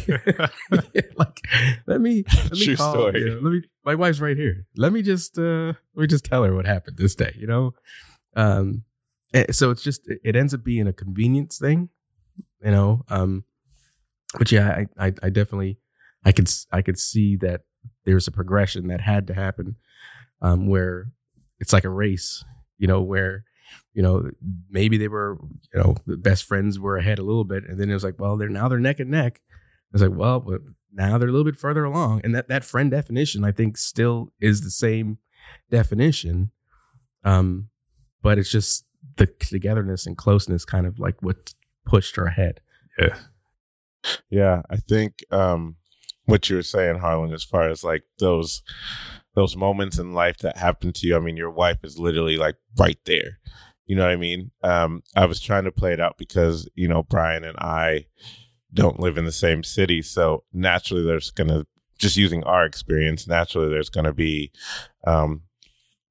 like, 1.16 1.40
let 1.88 2.02
me, 2.02 2.24
let 2.28 2.52
me 2.52 2.66
True 2.66 2.76
call, 2.76 2.94
story. 2.94 3.20
you 3.20 3.30
know, 3.30 3.40
let 3.42 3.52
me, 3.54 3.62
my 3.86 3.96
wife's 3.96 4.20
right 4.20 4.36
here. 4.36 4.66
Let 4.76 4.92
me 4.92 5.02
just, 5.02 5.38
uh, 5.38 5.74
let 5.96 6.02
me 6.02 6.08
just 6.08 6.26
tell 6.26 6.44
her 6.44 6.54
what 6.54 6.66
happened 6.66 6.98
this 6.98 7.16
day, 7.16 7.34
you 7.38 7.48
know? 7.48 7.74
Um, 8.36 8.70
eh, 8.70 8.93
so 9.52 9.72
it's 9.72 9.84
just, 9.84 10.02
it- 10.08 10.36
ends 10.36 10.54
up 10.54 10.64
being 10.64 10.88
a 10.88 10.94
convenience 10.94 11.58
thing, 11.58 11.90
you 12.64 12.72
know? 12.72 13.04
Um, 13.10 13.44
but 14.38 14.52
yeah, 14.52 14.70
I, 15.00 15.08
I, 15.08 15.14
I 15.24 15.30
definitely, 15.30 15.78
I 16.26 16.32
could, 16.32 16.50
I 16.72 16.82
could 16.82 16.98
see 17.00 17.36
that 17.38 17.62
there's 18.06 18.28
a 18.28 18.32
progression 18.32 18.88
that 18.88 19.02
had 19.02 19.28
to 19.28 19.34
happen, 19.34 19.76
um, 20.42 20.68
where 20.68 21.12
it's 21.60 21.74
like 21.74 21.84
a 21.84 21.90
race, 21.90 22.44
you 22.78 22.88
know, 22.88 23.02
where, 23.02 23.44
you 23.94 24.02
know, 24.02 24.30
maybe 24.70 24.98
they 24.98 25.08
were, 25.08 25.38
you 25.74 25.80
know, 25.80 25.96
the 26.06 26.18
best 26.18 26.44
friends 26.46 26.80
were 26.80 26.98
ahead 26.98 27.20
a 27.20 27.24
little 27.24 27.44
bit, 27.44 27.64
and 27.68 27.80
then 27.80 27.90
it 27.90 27.94
was 27.94 28.04
like, 28.04 28.20
well, 28.20 28.38
they're 28.38 28.50
now 28.50 28.68
they're 28.68 28.80
neck 28.80 29.00
and 29.00 29.12
neck. 29.12 29.42
It's 29.94 30.02
like, 30.02 30.12
well, 30.14 30.46
now 30.92 31.18
they're 31.18 31.30
a 31.30 31.32
little 31.32 31.46
bit 31.50 31.60
further 31.60 31.84
along, 31.84 32.22
and 32.24 32.34
that 32.36 32.48
that 32.50 32.64
friend 32.66 32.90
definition, 32.92 33.44
I 33.44 33.52
think, 33.52 33.78
still 33.78 34.32
is 34.40 34.62
the 34.62 34.72
same 34.72 35.18
definition, 35.70 36.52
um, 37.24 37.70
but 38.22 38.38
it's 38.40 38.52
just 38.52 38.86
the 39.18 39.28
togetherness 39.28 40.06
and 40.06 40.18
closeness, 40.18 40.66
kind 40.66 40.86
of 40.86 41.00
like 41.00 41.22
what 41.22 41.54
pushed 41.86 42.16
her 42.16 42.26
ahead. 42.26 42.62
Yeah. 43.00 43.18
Yeah, 44.30 44.62
I 44.70 44.78
think 44.78 45.24
um, 45.32 45.78
what 46.26 46.50
you 46.50 46.58
were 46.58 46.64
saying, 46.64 47.00
Harlan, 47.00 47.34
as 47.34 47.44
far 47.44 47.70
as 47.70 47.84
like 47.84 48.04
those 48.20 48.64
those 49.36 49.56
moments 49.56 49.98
in 49.98 50.14
life 50.14 50.38
that 50.40 50.58
happen 50.58 50.94
to 50.94 51.08
you. 51.08 51.16
I 51.16 51.20
mean, 51.20 51.38
your 51.38 51.50
wife 51.50 51.80
is 51.84 51.98
literally 51.98 52.38
like 52.38 52.56
right 52.78 53.00
there. 53.06 53.40
You 53.86 53.96
know 53.96 54.04
what 54.04 54.12
I 54.12 54.18
mean? 54.18 54.52
Um, 54.64 55.04
I 55.16 55.26
was 55.26 55.42
trying 55.42 55.66
to 55.66 55.72
play 55.72 55.94
it 55.94 56.00
out 56.00 56.18
because 56.18 56.70
you 56.76 56.88
know 56.88 57.04
Brian 57.04 57.44
and 57.44 57.58
I 57.58 58.06
don't 58.74 59.00
live 59.00 59.18
in 59.18 59.26
the 59.26 59.32
same 59.32 59.64
city, 59.64 60.02
so 60.02 60.44
naturally 60.54 61.04
there's 61.04 61.32
gonna 61.32 61.66
just 61.98 62.18
using 62.18 62.44
our 62.44 62.66
experience. 62.66 63.28
Naturally, 63.28 63.70
there's 63.70 63.90
gonna 63.90 64.14
be 64.14 64.52
um, 65.06 65.42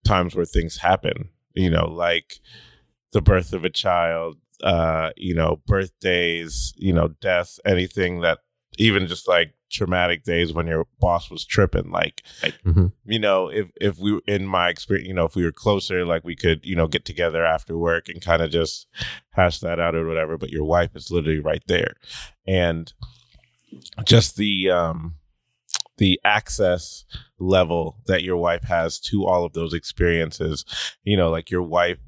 times 0.05 0.35
where 0.35 0.45
things 0.45 0.79
happen. 0.79 1.31
You 1.55 1.71
know, 1.71 1.87
like 1.87 2.41
the 3.13 3.23
birth 3.23 3.53
of 3.53 3.65
a 3.65 3.71
child, 3.71 4.37
uh, 4.63 5.11
you 5.17 5.35
know, 5.35 5.61
birthdays, 5.67 6.73
you 6.77 6.93
know, 6.93 7.09
death, 7.21 7.59
anything 7.65 8.21
that 8.21 8.39
even 8.79 9.07
just 9.07 9.29
like 9.29 9.53
traumatic 9.71 10.25
days 10.25 10.53
when 10.53 10.67
your 10.67 10.87
boss 11.01 11.31
was 11.31 11.45
tripping, 11.45 11.91
like, 11.91 12.23
Mhm. 12.65 12.93
you 13.05 13.19
know, 13.19 13.49
if, 13.49 13.71
if 13.81 13.99
we, 13.99 14.21
in 14.27 14.47
my 14.47 14.69
experience, 14.69 15.09
you 15.09 15.15
know, 15.15 15.25
if 15.25 15.35
we 15.35 15.45
were 15.45 15.53
closer, 15.53 16.05
like 16.05 16.25
we 16.25 16.37
could, 16.37 16.65
you 16.65 16.75
know, 16.77 16.87
get 16.87 17.05
together 17.05 17.45
after 17.45 17.77
work 17.77 18.09
and 18.09 18.23
kind 18.23 18.43
of 18.43 18.51
just 18.51 18.87
hash 19.31 19.61
that 19.61 19.79
out 19.81 19.95
or 19.95 20.07
whatever. 20.07 20.39
But 20.39 20.51
your 20.51 20.65
wife 20.65 20.95
is 20.95 21.11
literally 21.11 21.41
right 21.41 21.63
there. 21.67 21.95
And 22.47 22.93
just 24.05 24.37
the, 24.37 24.71
um, 24.71 25.17
the 25.99 26.19
access 26.25 27.05
level 27.39 27.97
that 28.07 28.23
your 28.23 28.37
wife 28.37 28.65
has 28.65 28.99
to 29.01 29.27
all 29.27 29.45
of 29.45 29.53
those 29.53 29.75
experiences, 29.75 30.65
you 31.05 31.17
know, 31.17 31.31
like 31.31 31.51
your 31.51 31.63
wife 31.63 31.99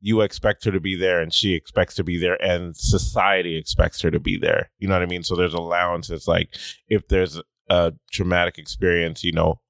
you 0.00 0.22
expect 0.22 0.64
her 0.64 0.70
to 0.70 0.80
be 0.80 0.96
there 0.96 1.20
and 1.20 1.32
she 1.32 1.54
expects 1.54 1.94
to 1.94 2.04
be 2.04 2.18
there 2.18 2.42
and 2.42 2.76
society 2.76 3.56
expects 3.56 4.00
her 4.00 4.10
to 4.10 4.20
be 4.20 4.38
there. 4.38 4.70
You 4.78 4.88
know 4.88 4.94
what 4.94 5.02
I 5.02 5.06
mean? 5.06 5.22
So 5.22 5.36
there's 5.36 5.54
allowances 5.54 6.26
like 6.26 6.54
if 6.88 7.08
there's 7.08 7.40
a 7.68 7.92
traumatic 8.10 8.58
experience, 8.58 9.22
you 9.22 9.32
know, 9.32 9.60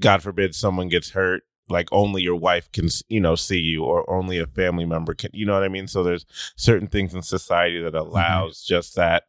God 0.00 0.22
forbid 0.22 0.54
someone 0.54 0.88
gets 0.88 1.10
hurt, 1.10 1.42
like 1.68 1.88
only 1.92 2.22
your 2.22 2.36
wife 2.36 2.70
can, 2.72 2.88
you 3.08 3.20
know, 3.20 3.34
see 3.34 3.58
you 3.58 3.84
or 3.84 4.08
only 4.10 4.38
a 4.38 4.46
family 4.46 4.84
member 4.84 5.14
can, 5.14 5.30
you 5.32 5.46
know 5.46 5.54
what 5.54 5.64
I 5.64 5.68
mean? 5.68 5.86
So 5.86 6.02
there's 6.02 6.26
certain 6.56 6.88
things 6.88 7.14
in 7.14 7.22
society 7.22 7.80
that 7.82 7.94
allows 7.94 8.62
just 8.62 8.96
that, 8.96 9.24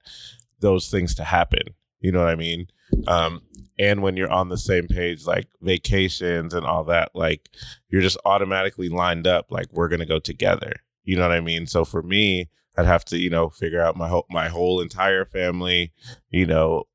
those 0.60 0.90
things 0.90 1.16
to 1.16 1.24
happen. 1.24 1.64
You 2.02 2.12
know 2.12 2.20
what 2.20 2.30
I 2.30 2.36
mean? 2.36 2.68
Um, 3.08 3.42
and 3.84 4.02
when 4.02 4.16
you're 4.16 4.32
on 4.32 4.48
the 4.48 4.58
same 4.58 4.88
page, 4.88 5.26
like 5.26 5.48
vacations 5.62 6.54
and 6.54 6.66
all 6.66 6.86
that, 6.86 7.12
like 7.14 7.50
you're 7.90 8.02
just 8.02 8.18
automatically 8.24 8.88
lined 8.88 9.28
up. 9.28 9.52
Like 9.52 9.68
we're 9.74 9.90
gonna 9.90 10.06
go 10.06 10.20
together. 10.20 10.72
You 11.04 11.18
know 11.18 11.28
what 11.28 11.36
I 11.36 11.42
mean? 11.42 11.68
So 11.68 11.84
for 11.84 12.02
me, 12.02 12.50
I'd 12.78 12.86
have 12.86 13.04
to, 13.06 13.18
you 13.18 13.30
know, 13.30 13.50
figure 13.50 13.82
out 13.82 13.98
my 13.98 14.08
whole 14.08 14.26
my 14.30 14.48
whole 14.48 14.80
entire 14.80 15.26
family. 15.26 15.92
You 16.30 16.46
know, 16.46 16.86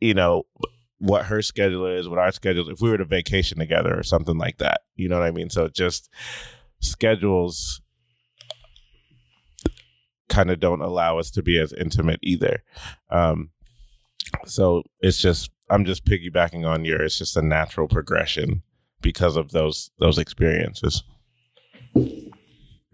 you 0.00 0.12
know 0.12 0.42
what 0.98 1.26
her 1.26 1.40
schedule 1.40 1.86
is, 1.86 2.08
what 2.08 2.18
our 2.18 2.32
schedule. 2.32 2.68
If 2.68 2.80
we 2.80 2.90
were 2.90 2.98
to 2.98 3.04
vacation 3.04 3.60
together 3.60 3.96
or 3.96 4.02
something 4.02 4.38
like 4.38 4.58
that, 4.58 4.80
you 4.96 5.08
know 5.08 5.20
what 5.20 5.28
I 5.28 5.30
mean? 5.30 5.50
So 5.50 5.68
just 5.68 6.10
schedules 6.80 7.80
kind 10.28 10.50
of 10.50 10.58
don't 10.58 10.82
allow 10.82 11.20
us 11.20 11.30
to 11.30 11.42
be 11.42 11.60
as 11.60 11.72
intimate 11.72 12.18
either. 12.24 12.64
Um, 13.08 13.50
so 14.46 14.82
it's 15.00 15.18
just 15.18 15.50
I'm 15.68 15.84
just 15.84 16.04
piggybacking 16.04 16.66
on 16.66 16.84
your. 16.84 17.02
It's 17.02 17.18
just 17.18 17.36
a 17.36 17.42
natural 17.42 17.88
progression 17.88 18.62
because 19.02 19.36
of 19.36 19.50
those 19.50 19.90
those 19.98 20.18
experiences. 20.18 21.02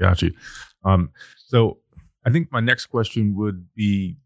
Got 0.00 0.22
you. 0.22 0.32
Um, 0.84 1.10
so 1.46 1.78
I 2.24 2.30
think 2.30 2.50
my 2.50 2.60
next 2.60 2.86
question 2.86 3.34
would 3.36 3.66
be, 3.74 4.16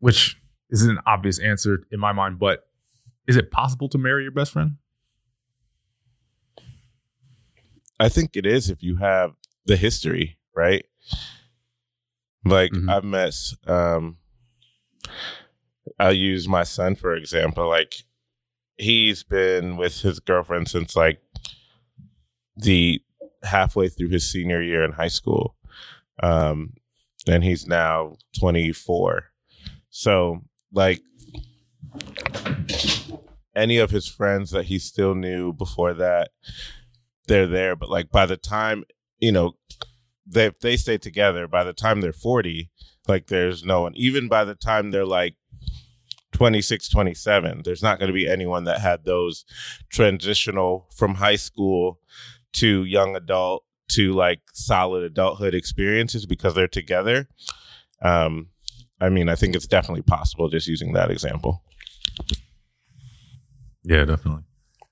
which 0.00 0.36
is 0.70 0.82
an 0.82 0.98
obvious 1.06 1.38
answer 1.38 1.86
in 1.90 1.98
my 2.00 2.12
mind, 2.12 2.38
but 2.38 2.66
is 3.26 3.36
it 3.36 3.50
possible 3.50 3.88
to 3.88 3.98
marry 3.98 4.22
your 4.22 4.32
best 4.32 4.52
friend? 4.52 4.76
I 7.98 8.08
think 8.08 8.36
it 8.36 8.44
is 8.44 8.70
if 8.70 8.82
you 8.82 8.96
have 8.96 9.32
the 9.66 9.76
history, 9.76 10.36
right? 10.54 10.84
Like 12.44 12.72
Mhm. 12.72 12.90
I've 12.90 13.04
met 13.04 13.34
um 13.66 14.18
I'll 15.98 16.12
use 16.12 16.48
my 16.48 16.64
son 16.64 16.94
for 16.94 17.14
example. 17.14 17.68
Like 17.68 17.94
he's 18.76 19.22
been 19.22 19.76
with 19.76 20.00
his 20.00 20.20
girlfriend 20.20 20.68
since 20.68 20.96
like 20.96 21.20
the 22.56 23.00
halfway 23.42 23.88
through 23.88 24.08
his 24.08 24.30
senior 24.30 24.62
year 24.62 24.84
in 24.84 24.92
high 24.92 25.08
school. 25.08 25.56
Um 26.22 26.74
and 27.26 27.42
he's 27.42 27.66
now 27.66 28.16
24. 28.38 29.24
So 29.90 30.42
like 30.72 31.00
any 33.54 33.78
of 33.78 33.90
his 33.90 34.08
friends 34.08 34.50
that 34.50 34.66
he 34.66 34.78
still 34.78 35.14
knew 35.14 35.52
before 35.52 35.94
that 35.94 36.30
they're 37.26 37.46
there 37.46 37.76
but 37.76 37.88
like 37.88 38.10
by 38.10 38.26
the 38.26 38.36
time 38.36 38.84
you 39.18 39.32
know 39.32 39.52
they 40.26 40.50
they 40.60 40.76
stay 40.76 40.98
together 40.98 41.46
by 41.46 41.64
the 41.64 41.72
time 41.72 42.00
they're 42.00 42.12
40 42.12 42.70
like 43.06 43.26
there's 43.26 43.64
no 43.64 43.82
one 43.82 43.92
even 43.94 44.28
by 44.28 44.44
the 44.44 44.54
time 44.54 44.90
they're 44.90 45.06
like 45.06 45.36
26 46.34 46.88
27 46.88 47.62
there's 47.64 47.82
not 47.82 47.98
going 47.98 48.08
to 48.08 48.12
be 48.14 48.28
anyone 48.28 48.64
that 48.64 48.80
had 48.80 49.04
those 49.04 49.44
transitional 49.88 50.86
from 50.94 51.14
high 51.14 51.36
school 51.36 51.98
to 52.52 52.84
young 52.84 53.16
adult 53.16 53.64
to 53.88 54.12
like 54.12 54.40
solid 54.52 55.02
adulthood 55.02 55.54
experiences 55.54 56.26
because 56.26 56.54
they're 56.54 56.68
together 56.68 57.28
um 58.02 58.48
i 59.00 59.08
mean 59.08 59.28
i 59.28 59.34
think 59.34 59.54
it's 59.56 59.66
definitely 59.66 60.02
possible 60.02 60.48
just 60.48 60.66
using 60.68 60.92
that 60.92 61.10
example 61.10 61.62
Yeah, 63.84 64.04
definitely. 64.04 64.44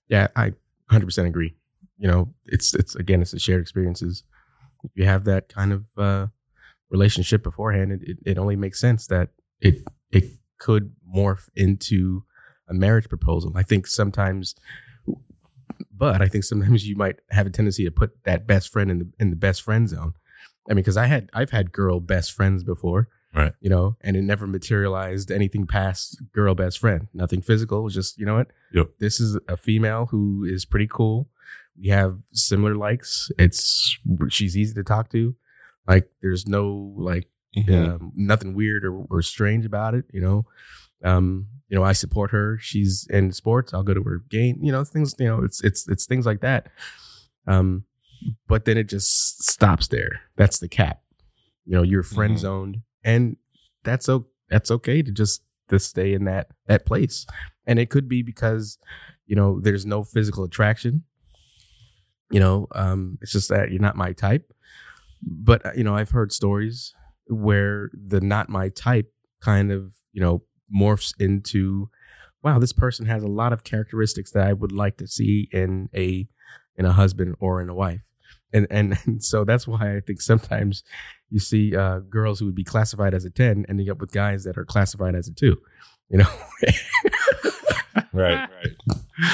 Yeah, 0.09 0.29
I 0.37 0.53
100% 0.91 1.27
agree. 1.27 1.55
You 1.97 2.09
know, 2.09 2.35
it's 2.45 2.75
it's 2.75 2.95
again, 2.97 3.23
it's 3.23 3.31
the 3.31 3.39
shared 3.39 3.63
experiences. 3.63 4.25
If 4.85 4.91
you 4.95 5.05
have 5.07 5.25
that 5.25 5.49
kind 5.49 5.73
of 5.73 5.85
uh, 5.97 6.27
relationship 6.91 7.43
beforehand, 7.43 7.93
it, 7.93 8.03
it, 8.03 8.19
it 8.27 8.39
only 8.39 8.57
makes 8.57 8.81
sense 8.81 9.07
that 9.07 9.31
it 9.61 9.77
it 10.11 10.25
could 10.59 10.93
morph 11.15 11.49
into 11.55 12.25
a 12.69 12.75
marriage 12.75 13.09
proposal. 13.09 13.53
I 13.57 13.63
think 13.63 13.87
sometimes, 13.87 14.55
but 15.97 16.21
I 16.23 16.29
think 16.29 16.45
sometimes 16.45 16.87
you 16.89 16.97
might 16.97 17.17
have 17.31 17.47
a 17.47 17.51
tendency 17.51 17.85
to 17.85 17.91
put 17.91 18.25
that 18.25 18.47
best 18.47 18.69
friend 18.71 18.91
in 18.91 18.99
the 18.99 19.09
in 19.19 19.31
the 19.31 19.37
best 19.37 19.63
friend 19.63 19.89
zone. 19.89 20.15
I 20.69 20.75
mean, 20.75 20.77
because 20.83 20.97
I 20.97 21.07
had 21.07 21.29
I've 21.33 21.51
had 21.51 21.73
girl 21.73 22.01
best 22.01 22.33
friends 22.33 22.63
before, 22.65 23.09
Right. 23.35 23.53
You 23.61 23.71
know, 23.71 23.97
and 24.03 24.15
it 24.17 24.23
never 24.23 24.47
materialized 24.47 25.31
anything 25.31 25.67
past 25.67 26.21
girl 26.33 26.55
best 26.55 26.79
friend. 26.79 27.09
Nothing 27.15 27.41
physical. 27.41 27.83
Was 27.83 27.95
just 27.95 28.19
you 28.19 28.27
know 28.27 28.35
what 28.37 28.49
Yep. 28.75 28.91
this 29.01 29.21
is 29.21 29.39
a 29.49 29.57
female 29.57 30.07
who 30.11 30.45
is 30.45 30.65
pretty 30.65 30.87
cool. 30.87 31.29
We 31.81 31.89
have 31.89 32.19
similar 32.33 32.75
likes. 32.75 33.31
It's 33.39 33.99
she's 34.29 34.57
easy 34.57 34.75
to 34.75 34.85
talk 34.85 35.11
to. 35.13 35.35
Like 35.89 36.11
there's 36.21 36.47
no 36.47 36.93
like 36.97 37.29
um, 37.69 38.13
nothing 38.15 38.55
weird 38.55 38.85
or, 38.85 39.05
or 39.11 39.23
strange 39.23 39.65
about 39.67 39.95
it. 39.95 40.05
You 40.13 40.21
know, 40.21 40.45
um, 41.05 41.47
you 41.69 41.77
know 41.79 41.85
I 41.85 41.93
support 41.93 42.31
her. 42.33 42.59
She's 42.61 43.07
in 43.11 43.33
sports. 43.33 43.73
I'll 43.75 43.83
go 43.83 43.95
to 43.95 44.03
her 44.03 44.23
game. 44.31 44.59
You 44.63 44.73
know 44.73 44.85
things. 44.85 45.15
You 45.19 45.27
know 45.29 45.43
it's 45.43 45.63
it's 45.65 45.89
it's 45.89 46.07
things 46.07 46.27
like 46.27 46.41
that. 46.41 46.69
Um, 47.47 47.85
but 48.47 48.65
then 48.67 48.77
it 48.79 48.89
just 48.89 49.43
stops 49.45 49.89
there. 49.89 50.21
That's 50.37 50.59
the 50.59 50.69
cap. 50.69 51.01
You 51.65 51.73
know 51.77 51.83
you're 51.83 52.03
friend 52.03 52.35
Mhm. 52.37 52.41
zoned, 52.41 52.83
and 53.05 53.37
that's 53.85 54.09
o- 54.09 54.29
that's 54.49 54.71
okay 54.71 55.03
to 55.03 55.11
just 55.11 55.43
to 55.69 55.79
stay 55.79 56.13
in 56.13 56.25
that 56.25 56.49
that 56.67 56.85
place. 56.87 57.27
And 57.67 57.79
it 57.79 57.91
could 57.91 58.09
be 58.09 58.23
because 58.23 58.79
you 59.27 59.35
know 59.37 59.61
there's 59.61 59.87
no 59.87 60.05
physical 60.05 60.45
attraction. 60.45 61.05
You 62.31 62.41
know, 62.41 62.67
um, 62.75 63.19
it's 63.21 63.33
just 63.33 63.49
that 63.51 63.71
you're 63.71 63.81
not 63.81 63.97
my 63.97 64.13
type. 64.13 64.53
But 65.23 65.65
uh, 65.67 65.73
you 65.77 65.85
know, 65.85 65.95
I've 65.95 66.11
heard 66.11 66.33
stories. 66.33 66.95
where 67.29 67.89
the 67.95 68.21
not 68.21 68.49
my 68.49 68.69
type 68.71 69.11
kind 69.41 69.71
of 69.71 69.95
you 70.13 70.21
know 70.21 70.43
morphs 70.75 71.15
into 71.21 71.89
wow 72.43 72.59
this 72.59 72.73
person 72.73 73.07
has 73.07 73.23
a 73.23 73.29
lot 73.29 73.53
of 73.53 73.65
characteristics 73.65 74.31
that 74.33 74.47
i 74.47 74.53
would 74.53 74.73
like 74.73 74.97
to 74.97 75.07
see 75.07 75.49
in 75.53 75.89
a 75.95 76.27
in 76.77 76.85
a 76.85 76.93
husband 76.93 77.37
or 77.41 77.61
in 77.61 77.69
a 77.69 77.75
wife. 77.75 78.01
And 78.53 78.67
and, 78.71 78.99
and 79.05 79.23
so 79.23 79.45
that's 79.45 79.67
why 79.67 79.97
i 79.97 80.01
think 80.01 80.21
sometimes 80.21 80.83
you 81.31 81.39
see 81.39 81.75
uh, 81.75 82.01
girls 82.01 82.39
who 82.39 82.47
would 82.47 82.55
be 82.55 82.65
classified 82.65 83.15
as 83.15 83.25
a 83.25 83.31
10 83.31 83.67
ending 83.69 83.89
up 83.89 84.01
with 84.01 84.13
guys 84.13 84.45
that 84.45 84.59
are 84.59 84.65
classified 84.65 85.15
as 85.15 85.29
a 85.29 85.35
2 85.35 85.57
you 86.09 86.19
know? 86.19 86.31
Right 88.15 88.49
right. 88.49 89.29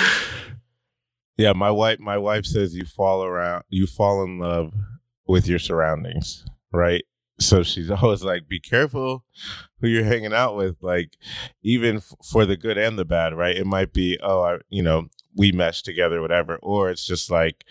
Yeah 1.37 1.53
my 1.53 1.71
wife 1.71 1.99
my 1.99 2.17
wife 2.17 2.45
says 2.45 2.75
you 2.75 2.85
fall 2.85 3.25
around 3.25 3.65
you 3.71 3.87
fall 3.87 4.23
in 4.23 4.39
love 4.39 4.73
with 5.27 5.49
your 5.49 5.59
surroundings 5.59 6.45
right 6.73 7.05
so 7.41 7.63
she's 7.63 7.91
always 7.91 8.23
like 8.23 8.49
be 8.49 8.61
careful 8.61 9.25
who 9.81 9.89
you're 9.89 10.05
hanging 10.05 10.33
out 10.33 10.57
with 10.57 10.77
like 10.83 11.17
even 11.63 11.97
f- 11.99 12.15
for 12.25 12.45
the 12.45 12.57
good 12.57 12.79
and 12.79 12.99
the 12.99 13.05
bad 13.05 13.35
right? 13.35 13.57
It 13.57 13.67
might 13.67 13.93
be 13.93 14.19
oh 14.23 14.43
I, 14.43 14.59
you 14.71 14.83
know 14.83 15.09
we 15.37 15.53
mesh 15.53 15.83
together 15.83 16.21
whatever 16.21 16.57
or 16.57 16.91
it's 16.91 17.07
just 17.07 17.31
like 17.31 17.65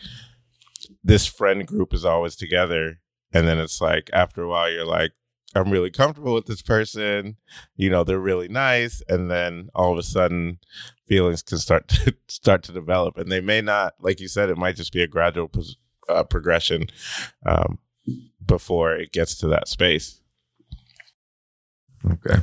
this 1.03 1.25
friend 1.25 1.67
group 1.67 1.93
is 1.93 2.05
always 2.05 2.35
together 2.35 2.99
and 3.33 3.47
then 3.47 3.59
it's 3.59 3.81
like 3.81 4.09
after 4.13 4.43
a 4.43 4.47
while 4.47 4.71
you're 4.71 4.85
like 4.85 5.11
i'm 5.55 5.71
really 5.71 5.89
comfortable 5.89 6.33
with 6.33 6.45
this 6.45 6.61
person 6.61 7.35
you 7.75 7.89
know 7.89 8.03
they're 8.03 8.19
really 8.19 8.47
nice 8.47 9.01
and 9.09 9.29
then 9.29 9.69
all 9.75 9.91
of 9.91 9.97
a 9.97 10.03
sudden 10.03 10.59
feelings 11.07 11.41
can 11.41 11.57
start 11.57 11.87
to 11.89 12.15
start 12.27 12.63
to 12.63 12.71
develop 12.71 13.17
and 13.17 13.31
they 13.31 13.41
may 13.41 13.61
not 13.61 13.93
like 13.99 14.19
you 14.19 14.27
said 14.27 14.49
it 14.49 14.57
might 14.57 14.75
just 14.75 14.93
be 14.93 15.03
a 15.03 15.07
gradual 15.07 15.51
uh, 16.09 16.23
progression 16.23 16.87
um, 17.45 17.77
before 18.45 18.95
it 18.95 19.11
gets 19.11 19.37
to 19.39 19.47
that 19.47 19.67
space. 19.67 20.21
Okay. 22.05 22.41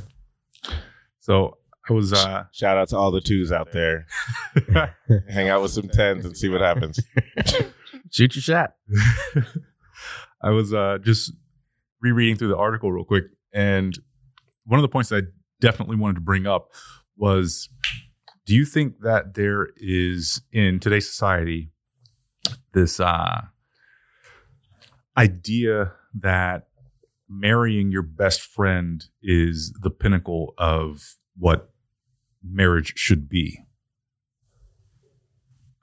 So 1.20 1.58
I 1.88 1.92
was 1.92 2.12
uh 2.12 2.44
shout 2.52 2.76
out 2.76 2.88
to 2.88 2.96
all 2.96 3.10
the 3.10 3.20
twos 3.20 3.52
out 3.52 3.72
there. 3.72 4.06
Hang 5.28 5.48
out 5.48 5.62
with 5.62 5.70
some 5.70 5.88
tens 5.88 6.24
and 6.24 6.36
see 6.36 6.48
what 6.48 6.60
happens. 6.60 7.00
Shoot 8.10 8.36
your 8.36 8.42
shot. 8.42 8.74
I 10.42 10.50
was 10.50 10.72
uh 10.74 10.98
just 11.02 11.32
rereading 12.00 12.36
through 12.36 12.48
the 12.48 12.56
article 12.56 12.92
real 12.92 13.04
quick 13.04 13.24
and 13.52 13.98
one 14.66 14.78
of 14.78 14.82
the 14.82 14.88
points 14.88 15.10
that 15.10 15.24
I 15.24 15.28
definitely 15.60 15.96
wanted 15.96 16.14
to 16.14 16.20
bring 16.20 16.46
up 16.46 16.68
was 17.16 17.68
do 18.46 18.54
you 18.54 18.66
think 18.66 19.00
that 19.00 19.34
there 19.34 19.68
is 19.76 20.42
in 20.52 20.80
today's 20.80 21.06
society 21.06 21.70
this 22.74 23.00
uh 23.00 23.42
idea 25.16 25.92
that 26.14 26.68
marrying 27.28 27.90
your 27.90 28.02
best 28.02 28.40
friend 28.42 29.04
is 29.22 29.72
the 29.82 29.90
pinnacle 29.90 30.54
of 30.58 31.16
what 31.36 31.70
marriage 32.42 32.92
should 32.96 33.28
be? 33.28 33.60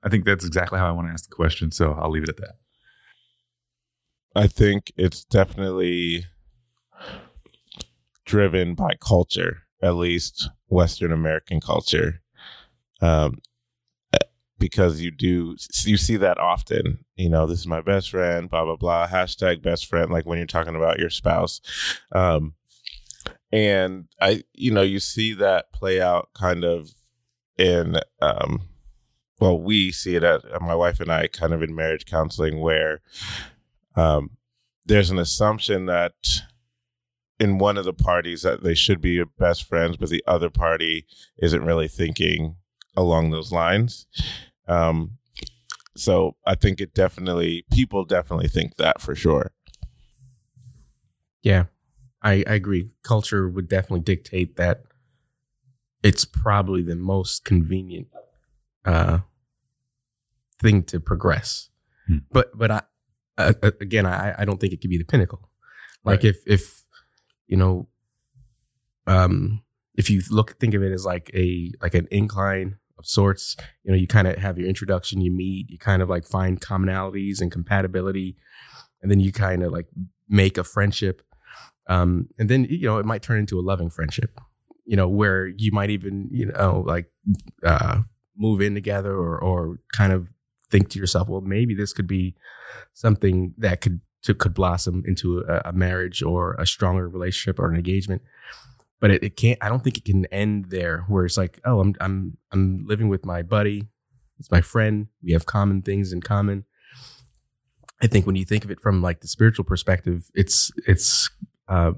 I 0.03 0.09
think 0.09 0.25
that's 0.25 0.45
exactly 0.45 0.79
how 0.79 0.87
I 0.87 0.91
want 0.91 1.07
to 1.07 1.13
ask 1.13 1.29
the 1.29 1.35
question, 1.35 1.71
so 1.71 1.93
I'll 1.93 2.09
leave 2.09 2.23
it 2.23 2.29
at 2.29 2.37
that. 2.37 2.55
I 4.35 4.47
think 4.47 4.91
it's 4.97 5.23
definitely 5.25 6.25
driven 8.25 8.75
by 8.75 8.95
culture, 8.99 9.63
at 9.81 9.95
least 9.95 10.49
Western 10.67 11.11
American 11.11 11.59
culture, 11.59 12.21
um, 13.01 13.39
because 14.61 15.01
you 15.01 15.11
do 15.11 15.57
you 15.83 15.97
see 15.97 16.15
that 16.17 16.37
often. 16.37 17.03
You 17.15 17.27
know, 17.27 17.45
this 17.45 17.59
is 17.59 17.67
my 17.67 17.81
best 17.81 18.11
friend, 18.11 18.49
blah 18.49 18.63
blah 18.63 18.77
blah. 18.77 19.07
Hashtag 19.07 19.61
best 19.61 19.87
friend, 19.87 20.09
like 20.09 20.25
when 20.25 20.37
you're 20.37 20.47
talking 20.47 20.75
about 20.75 20.99
your 20.99 21.09
spouse, 21.09 21.59
um, 22.13 22.53
and 23.51 24.05
I, 24.21 24.43
you 24.53 24.71
know, 24.71 24.83
you 24.83 24.99
see 24.99 25.33
that 25.33 25.73
play 25.73 25.99
out 25.99 26.29
kind 26.33 26.63
of 26.63 26.91
in. 27.57 27.97
Um, 28.21 28.61
well, 29.41 29.59
we 29.59 29.91
see 29.91 30.15
it 30.15 30.23
at 30.23 30.43
my 30.61 30.75
wife 30.75 30.99
and 30.99 31.11
I 31.11 31.25
kind 31.25 31.51
of 31.51 31.63
in 31.63 31.73
marriage 31.73 32.05
counseling 32.05 32.59
where 32.59 33.01
um, 33.95 34.37
there's 34.85 35.09
an 35.09 35.17
assumption 35.17 35.87
that 35.87 36.13
in 37.39 37.57
one 37.57 37.75
of 37.75 37.85
the 37.85 37.93
parties 37.93 38.43
that 38.43 38.61
they 38.61 38.75
should 38.75 39.01
be 39.01 39.23
best 39.39 39.63
friends, 39.63 39.97
but 39.97 40.09
the 40.09 40.23
other 40.27 40.51
party 40.51 41.07
isn't 41.39 41.65
really 41.65 41.87
thinking 41.87 42.57
along 42.95 43.31
those 43.31 43.51
lines. 43.51 44.05
Um, 44.71 45.17
so 45.95 46.35
I 46.45 46.55
think 46.55 46.79
it 46.79 46.93
definitely 46.93 47.65
people 47.71 48.05
definitely 48.05 48.47
think 48.47 48.77
that 48.77 49.01
for 49.01 49.15
sure. 49.15 49.51
Yeah, 51.43 51.65
I, 52.21 52.43
I 52.47 52.53
agree. 52.53 52.91
Culture 53.03 53.49
would 53.49 53.67
definitely 53.67 54.01
dictate 54.01 54.55
that 54.55 54.83
it's 56.03 56.23
probably 56.25 56.81
the 56.81 56.95
most 56.95 57.43
convenient 57.45 58.07
uh, 58.85 59.19
thing 60.59 60.83
to 60.83 60.99
progress. 60.99 61.69
Hmm. 62.07 62.19
But 62.31 62.57
but 62.57 62.71
I 62.71 62.81
uh, 63.37 63.53
again 63.81 64.05
I 64.05 64.35
I 64.37 64.45
don't 64.45 64.59
think 64.59 64.73
it 64.73 64.81
could 64.81 64.89
be 64.89 64.97
the 64.97 65.05
pinnacle. 65.05 65.49
Like 66.03 66.23
Right. 66.23 66.25
if 66.25 66.37
if 66.47 66.83
you 67.47 67.57
know 67.57 67.87
um 69.07 69.63
if 69.95 70.09
you 70.09 70.21
look 70.29 70.57
think 70.59 70.73
of 70.73 70.83
it 70.83 70.91
as 70.91 71.05
like 71.05 71.29
a 71.33 71.71
like 71.81 71.95
an 71.95 72.07
incline 72.11 72.77
of 73.01 73.07
sorts, 73.07 73.57
you 73.83 73.91
know, 73.91 73.97
you 73.97 74.07
kind 74.07 74.27
of 74.27 74.37
have 74.37 74.57
your 74.57 74.67
introduction, 74.67 75.21
you 75.21 75.31
meet, 75.31 75.69
you 75.69 75.77
kind 75.77 76.01
of 76.01 76.09
like 76.09 76.25
find 76.25 76.61
commonalities 76.61 77.41
and 77.41 77.51
compatibility, 77.51 78.37
and 79.01 79.11
then 79.11 79.19
you 79.19 79.31
kind 79.31 79.63
of 79.63 79.71
like 79.71 79.87
make 80.29 80.57
a 80.57 80.63
friendship. 80.63 81.21
Um, 81.87 82.29
and 82.39 82.47
then 82.49 82.65
you 82.69 82.87
know 82.87 82.99
it 82.99 83.05
might 83.05 83.23
turn 83.23 83.39
into 83.39 83.59
a 83.59 83.61
loving 83.61 83.89
friendship, 83.89 84.39
you 84.85 84.95
know, 84.95 85.07
where 85.07 85.47
you 85.47 85.71
might 85.71 85.89
even 85.89 86.29
you 86.31 86.45
know 86.45 86.83
like 86.85 87.11
uh, 87.65 88.01
move 88.37 88.61
in 88.61 88.75
together 88.75 89.13
or 89.13 89.39
or 89.39 89.79
kind 89.91 90.13
of 90.13 90.27
think 90.69 90.89
to 90.89 90.99
yourself, 90.99 91.27
well, 91.27 91.41
maybe 91.41 91.75
this 91.75 91.91
could 91.91 92.07
be 92.07 92.35
something 92.93 93.53
that 93.57 93.81
could 93.81 93.99
to, 94.23 94.33
could 94.33 94.53
blossom 94.53 95.03
into 95.05 95.39
a, 95.39 95.61
a 95.65 95.73
marriage 95.73 96.21
or 96.21 96.53
a 96.53 96.65
stronger 96.65 97.09
relationship 97.09 97.59
or 97.59 97.69
an 97.69 97.75
engagement. 97.75 98.21
But 99.01 99.11
it, 99.11 99.23
it 99.23 99.35
can't. 99.35 99.57
I 99.61 99.67
don't 99.67 99.83
think 99.83 99.97
it 99.97 100.05
can 100.05 100.25
end 100.27 100.69
there, 100.69 101.03
where 101.09 101.25
it's 101.25 101.37
like, 101.37 101.59
oh, 101.65 101.81
I'm 101.81 101.95
I'm 101.99 102.37
I'm 102.53 102.85
living 102.87 103.09
with 103.09 103.25
my 103.25 103.41
buddy, 103.41 103.89
it's 104.41 104.49
my 104.49 104.61
friend. 104.61 105.05
We 105.21 105.33
have 105.33 105.45
common 105.45 105.83
things 105.83 106.11
in 106.11 106.21
common. 106.21 106.65
I 108.01 108.07
think 108.07 108.25
when 108.25 108.35
you 108.35 108.43
think 108.43 108.65
of 108.65 108.71
it 108.71 108.81
from 108.81 108.99
like 108.99 109.19
the 109.19 109.27
spiritual 109.27 109.65
perspective, 109.65 110.31
it's 110.33 110.71
it's 110.87 111.29
uh, 111.67 111.91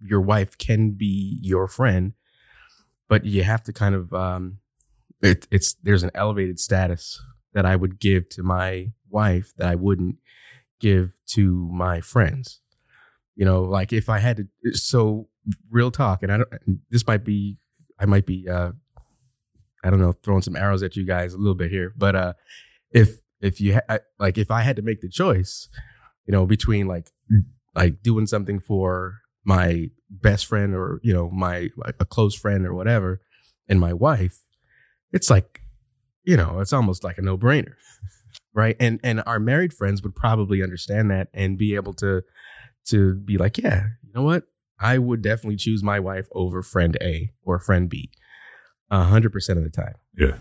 your 0.00 0.20
wife 0.20 0.58
can 0.58 0.90
be 0.90 1.38
your 1.40 1.68
friend, 1.68 2.14
but 3.08 3.24
you 3.24 3.44
have 3.44 3.62
to 3.62 3.72
kind 3.72 3.94
of 3.94 4.12
um, 4.12 4.58
it, 5.20 5.46
it's 5.52 5.74
there's 5.74 6.02
an 6.02 6.10
elevated 6.16 6.58
status 6.58 7.22
that 7.54 7.64
I 7.64 7.76
would 7.76 8.00
give 8.00 8.28
to 8.30 8.42
my 8.42 8.90
wife 9.08 9.52
that 9.56 9.68
I 9.68 9.76
wouldn't 9.76 10.16
give 10.80 11.12
to 11.28 11.70
my 11.72 12.00
friends. 12.00 12.61
You 13.34 13.44
know, 13.44 13.62
like 13.62 13.92
if 13.92 14.08
I 14.08 14.18
had 14.18 14.36
to, 14.36 14.74
so 14.74 15.28
real 15.70 15.90
talk, 15.90 16.22
and 16.22 16.32
I 16.32 16.36
don't, 16.38 16.48
this 16.90 17.06
might 17.06 17.24
be, 17.24 17.56
I 17.98 18.06
might 18.06 18.26
be, 18.26 18.48
uh, 18.48 18.72
I 19.84 19.90
don't 19.90 20.00
know, 20.00 20.12
throwing 20.22 20.42
some 20.42 20.56
arrows 20.56 20.82
at 20.82 20.96
you 20.96 21.04
guys 21.04 21.34
a 21.34 21.38
little 21.38 21.54
bit 21.54 21.70
here, 21.70 21.92
but, 21.96 22.14
uh, 22.14 22.32
if, 22.90 23.20
if 23.40 23.60
you, 23.60 23.80
ha- 23.88 23.98
like, 24.18 24.38
if 24.38 24.50
I 24.50 24.60
had 24.60 24.76
to 24.76 24.82
make 24.82 25.00
the 25.00 25.08
choice, 25.08 25.68
you 26.26 26.32
know, 26.32 26.46
between 26.46 26.86
like, 26.86 27.10
like 27.74 28.02
doing 28.02 28.26
something 28.26 28.60
for 28.60 29.18
my 29.44 29.90
best 30.10 30.46
friend 30.46 30.74
or, 30.74 31.00
you 31.02 31.12
know, 31.12 31.30
my, 31.30 31.70
a 31.98 32.04
close 32.04 32.34
friend 32.34 32.66
or 32.66 32.74
whatever, 32.74 33.20
and 33.68 33.80
my 33.80 33.92
wife, 33.92 34.44
it's 35.12 35.30
like, 35.30 35.60
you 36.24 36.36
know, 36.36 36.60
it's 36.60 36.72
almost 36.72 37.02
like 37.02 37.18
a 37.18 37.22
no 37.22 37.38
brainer. 37.38 37.74
Right. 38.54 38.76
And, 38.78 39.00
and 39.02 39.22
our 39.24 39.38
married 39.38 39.72
friends 39.72 40.02
would 40.02 40.14
probably 40.14 40.62
understand 40.62 41.10
that 41.10 41.28
and 41.32 41.56
be 41.56 41.74
able 41.74 41.94
to, 41.94 42.22
to 42.86 43.14
be 43.14 43.38
like, 43.38 43.58
yeah, 43.58 43.84
you 44.04 44.12
know 44.14 44.22
what? 44.22 44.44
I 44.80 44.98
would 44.98 45.22
definitely 45.22 45.56
choose 45.56 45.82
my 45.82 46.00
wife 46.00 46.26
over 46.32 46.62
friend 46.62 46.96
A 47.00 47.32
or 47.44 47.58
friend 47.60 47.88
B 47.88 48.10
a 48.90 49.04
hundred 49.04 49.32
percent 49.32 49.58
of 49.58 49.64
the 49.64 49.70
time. 49.70 49.94
Yeah. 50.18 50.38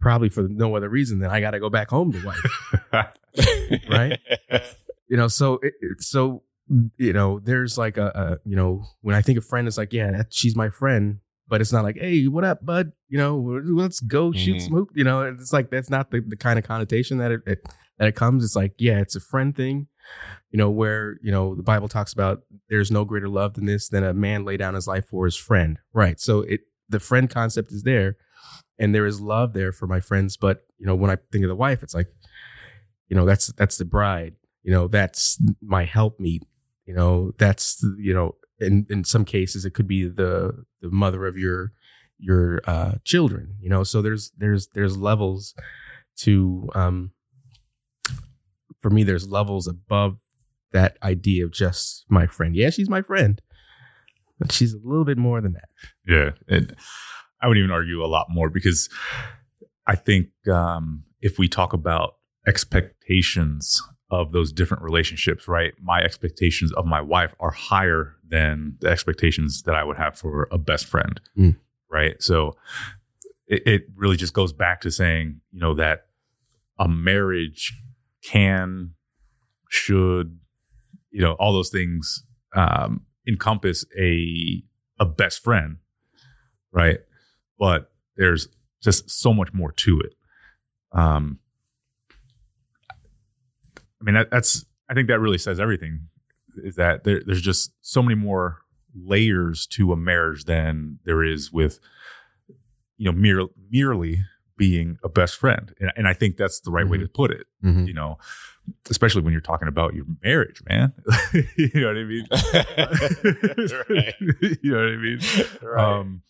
Probably 0.00 0.28
for 0.30 0.42
no 0.42 0.74
other 0.76 0.88
reason 0.88 1.20
than 1.20 1.30
I 1.30 1.40
got 1.40 1.50
to 1.52 1.60
go 1.60 1.70
back 1.70 1.90
home 1.90 2.12
to 2.12 2.24
wife. 2.24 3.14
Right? 3.88 4.18
you 5.08 5.16
know, 5.16 5.28
so, 5.28 5.60
it, 5.62 5.74
so, 6.00 6.42
you 6.98 7.12
know, 7.12 7.38
there's 7.40 7.78
like 7.78 7.96
a, 7.96 8.06
a, 8.42 8.48
you 8.48 8.56
know, 8.56 8.84
when 9.02 9.14
I 9.14 9.22
think 9.22 9.38
of 9.38 9.44
friend, 9.44 9.68
it's 9.68 9.78
like, 9.78 9.92
yeah, 9.92 10.10
that, 10.10 10.26
she's 10.34 10.56
my 10.56 10.68
friend, 10.70 11.20
but 11.48 11.60
it's 11.60 11.72
not 11.72 11.84
like, 11.84 11.96
hey, 11.96 12.26
what 12.26 12.44
up, 12.44 12.64
bud? 12.64 12.92
You 13.08 13.18
know, 13.18 13.60
let's 13.64 14.00
go 14.00 14.32
shoot 14.32 14.56
Mhm. 14.56 14.62
some 14.62 14.72
hoop. 14.72 14.88
You 14.94 15.04
know, 15.04 15.22
it's 15.22 15.52
like, 15.52 15.70
that's 15.70 15.90
not 15.90 16.10
the, 16.10 16.20
the 16.26 16.36
kind 16.36 16.58
of 16.58 16.64
connotation 16.64 17.18
that 17.18 17.30
it, 17.30 17.40
it, 17.46 17.58
that 18.00 18.08
it 18.08 18.16
comes. 18.16 18.42
It's 18.42 18.56
like, 18.56 18.74
yeah, 18.78 18.98
it's 18.98 19.14
a 19.14 19.20
friend 19.20 19.54
thing 19.54 19.86
you 20.50 20.58
know, 20.58 20.70
where, 20.70 21.18
you 21.22 21.30
know, 21.30 21.54
the 21.54 21.62
Bible 21.62 21.88
talks 21.88 22.12
about 22.12 22.42
there's 22.68 22.90
no 22.90 23.04
greater 23.04 23.28
love 23.28 23.54
than 23.54 23.66
this, 23.66 23.88
than 23.88 24.02
a 24.02 24.12
man 24.12 24.44
lay 24.44 24.56
down 24.56 24.74
his 24.74 24.86
life 24.88 25.06
for 25.06 25.24
his 25.24 25.36
friend. 25.36 25.78
Right. 25.92 26.18
So 26.20 26.40
it, 26.40 26.62
the 26.88 27.00
friend 27.00 27.30
concept 27.30 27.70
is 27.70 27.84
there 27.84 28.16
and 28.78 28.94
there 28.94 29.06
is 29.06 29.20
love 29.20 29.52
there 29.52 29.72
for 29.72 29.86
my 29.86 30.00
friends. 30.00 30.36
But, 30.36 30.64
you 30.78 30.86
know, 30.86 30.94
when 30.94 31.10
I 31.10 31.18
think 31.30 31.44
of 31.44 31.48
the 31.48 31.54
wife, 31.56 31.82
it's 31.82 31.94
like, 31.94 32.08
you 33.08 33.16
know, 33.16 33.24
that's, 33.24 33.48
that's 33.52 33.76
the 33.76 33.84
bride, 33.84 34.34
you 34.62 34.72
know, 34.72 34.88
that's 34.88 35.40
my 35.62 35.84
helpmeet, 35.84 36.42
You 36.86 36.94
know, 36.94 37.32
that's 37.38 37.84
you 37.98 38.12
know, 38.12 38.34
in 38.58 38.86
in 38.90 39.04
some 39.04 39.24
cases 39.24 39.64
it 39.64 39.74
could 39.74 39.86
be 39.86 40.08
the 40.08 40.64
the 40.80 40.90
mother 40.90 41.26
of 41.26 41.38
your 41.38 41.72
your 42.18 42.60
uh, 42.66 42.94
children. 43.04 43.54
You 43.60 43.70
know, 43.70 43.84
so 43.84 44.02
there's 44.02 44.32
there's 44.36 44.66
there's 44.74 44.96
levels 44.96 45.54
to 46.18 46.68
um 46.74 47.12
for 48.80 48.90
me 48.90 49.02
there's 49.04 49.28
levels 49.28 49.66
above 49.68 50.18
that 50.72 50.96
idea 51.02 51.44
of 51.44 51.52
just 51.52 52.04
my 52.08 52.26
friend. 52.26 52.54
Yeah, 52.56 52.70
she's 52.70 52.88
my 52.90 53.02
friend. 53.02 53.40
But 54.38 54.52
she's 54.52 54.72
a 54.72 54.78
little 54.82 55.04
bit 55.04 55.18
more 55.18 55.40
than 55.40 55.52
that. 55.52 55.68
Yeah. 56.06 56.30
And 56.48 56.74
I 57.42 57.48
would 57.48 57.58
even 57.58 57.70
argue 57.70 58.02
a 58.02 58.06
lot 58.06 58.26
more 58.30 58.48
because 58.48 58.88
I 59.86 59.96
think 59.96 60.28
um, 60.50 61.04
if 61.20 61.38
we 61.38 61.46
talk 61.48 61.72
about 61.72 62.14
expectations 62.46 63.82
of 64.10 64.32
those 64.32 64.52
different 64.52 64.82
relationships, 64.82 65.46
right? 65.46 65.72
My 65.80 66.00
expectations 66.02 66.72
of 66.72 66.84
my 66.86 67.00
wife 67.00 67.34
are 67.38 67.50
higher 67.52 68.16
than 68.28 68.76
the 68.80 68.88
expectations 68.88 69.62
that 69.64 69.74
I 69.74 69.84
would 69.84 69.96
have 69.96 70.16
for 70.18 70.48
a 70.50 70.58
best 70.58 70.86
friend, 70.86 71.20
Mm. 71.38 71.56
right? 71.90 72.20
So 72.22 72.56
it, 73.46 73.62
it 73.66 73.82
really 73.94 74.16
just 74.16 74.32
goes 74.34 74.52
back 74.52 74.80
to 74.82 74.90
saying, 74.90 75.40
you 75.52 75.60
know, 75.60 75.74
that 75.74 76.06
a 76.78 76.88
marriage 76.88 77.72
can, 78.22 78.94
should, 79.68 80.38
you 81.10 81.20
know, 81.20 81.32
all 81.34 81.52
those 81.52 81.70
things 81.70 82.24
um, 82.54 83.02
encompass 83.26 83.84
a 83.98 84.62
a 84.98 85.04
best 85.06 85.42
friend, 85.42 85.78
right? 86.72 86.98
But 87.58 87.90
there's 88.16 88.48
just 88.82 89.10
so 89.10 89.32
much 89.32 89.52
more 89.52 89.72
to 89.72 90.00
it. 90.00 90.14
Um, 90.92 91.38
I 92.90 94.04
mean, 94.04 94.14
that, 94.14 94.30
that's 94.30 94.64
I 94.88 94.94
think 94.94 95.08
that 95.08 95.20
really 95.20 95.38
says 95.38 95.60
everything. 95.60 96.00
Is 96.64 96.76
that 96.76 97.04
there, 97.04 97.22
there's 97.24 97.42
just 97.42 97.72
so 97.80 98.02
many 98.02 98.14
more 98.14 98.58
layers 98.94 99.66
to 99.68 99.92
a 99.92 99.96
marriage 99.96 100.44
than 100.44 100.98
there 101.04 101.22
is 101.22 101.52
with 101.52 101.78
you 102.96 103.06
know 103.06 103.12
mere, 103.12 103.46
merely 103.70 104.24
being 104.60 104.98
a 105.02 105.08
best 105.08 105.36
friend, 105.36 105.74
and, 105.80 105.90
and 105.96 106.06
I 106.06 106.12
think 106.12 106.36
that's 106.36 106.60
the 106.60 106.70
right 106.70 106.86
way 106.86 106.98
to 106.98 107.08
put 107.08 107.30
it. 107.30 107.46
You 107.62 107.94
know, 107.94 108.18
especially 108.90 109.22
when 109.22 109.32
you're 109.32 109.40
talking 109.40 109.68
about 109.68 109.94
your 109.94 110.04
marriage, 110.22 110.62
man. 110.68 110.92
you 111.56 111.70
know 111.74 111.88
what 111.88 111.96
I 111.96 112.04
mean? 112.04 112.26
Right. 113.88 114.14
you 114.62 114.70
know 114.70 114.84
what 114.84 114.92
I 114.92 114.96
mean? 114.96 115.20
Right. 115.62 115.84
Um, 115.98 116.22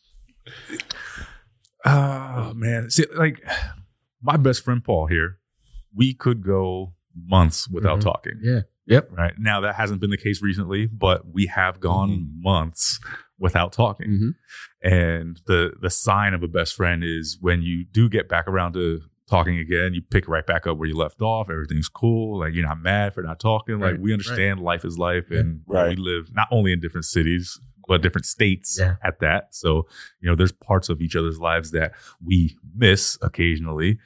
oh 1.85 2.53
man, 2.55 2.91
see, 2.91 3.05
like 3.17 3.43
my 4.23 4.37
best 4.37 4.63
friend 4.65 4.83
Paul 4.85 5.07
here, 5.07 5.39
we 5.95 6.15
could 6.15 6.45
go 6.45 6.95
months 7.27 7.69
without 7.69 7.99
Mhm. 7.99 8.03
talking. 8.03 8.39
Yeah. 8.43 8.61
Yep. 8.91 9.11
Right 9.13 9.33
now, 9.39 9.61
that 9.63 9.77
hasn't 9.77 10.01
been 10.01 10.11
the 10.11 10.19
case 10.19 10.43
recently, 10.43 10.87
but 10.87 11.23
we 11.33 11.47
have 11.47 11.81
gone 11.81 12.11
Mm-hmm. 12.11 12.43
months 12.43 13.01
without 13.39 13.73
talking. 13.73 14.09
Mhm. 14.11 14.35
And 14.83 15.41
the 15.47 15.73
the 15.81 15.89
sign 15.91 16.35
of 16.35 16.43
a 16.43 16.49
best 16.49 16.75
friend 16.75 17.03
is 17.03 17.39
when 17.41 17.63
you 17.63 17.85
do 17.85 18.09
get 18.09 18.29
back 18.29 18.47
around 18.49 18.73
to 18.75 19.01
talking 19.29 19.59
again, 19.59 19.95
you 19.95 20.03
pick 20.03 20.27
right 20.27 20.45
back 20.47 20.67
up 20.67 20.77
where 20.77 20.89
you 20.89 20.97
left 20.97 21.23
off. 21.23 21.49
Everything's 21.49 21.89
cool. 21.89 22.41
Like 22.41 22.53
you're 22.53 22.67
not 22.67 22.81
mad 22.83 23.15
for 23.15 23.23
not 23.23 23.39
talking. 23.39 23.79
Like 23.79 23.97
we 24.01 24.13
understand 24.13 24.61
life 24.61 24.85
is 24.85 24.99
life, 24.99 25.27
Yeah. 25.31 25.39
and 25.41 25.61
Right. 25.69 25.91
we 25.91 25.97
live 25.97 26.35
not 26.35 26.49
only 26.51 26.73
in 26.73 26.81
different 26.81 27.05
cities 27.07 27.59
but 27.89 28.03
different 28.03 28.25
states 28.27 28.77
Yeah. 28.79 28.97
at 29.03 29.19
that. 29.21 29.53
So 29.55 29.87
you 30.21 30.29
know, 30.29 30.35
there's 30.37 30.53
parts 30.53 30.89
of 30.89 31.01
each 31.01 31.15
other's 31.17 31.39
lives 31.41 31.71
that 31.73 31.93
we 32.25 32.57
miss 32.77 33.17
occasionally. 33.23 33.99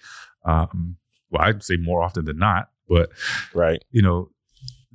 Um, 0.44 0.96
well, 1.30 1.42
I'd 1.42 1.62
say 1.62 1.76
more 1.76 2.02
often 2.02 2.24
than 2.26 2.38
not, 2.38 2.68
but 2.88 3.10
right. 3.54 3.82
you 3.90 4.02
know 4.02 4.30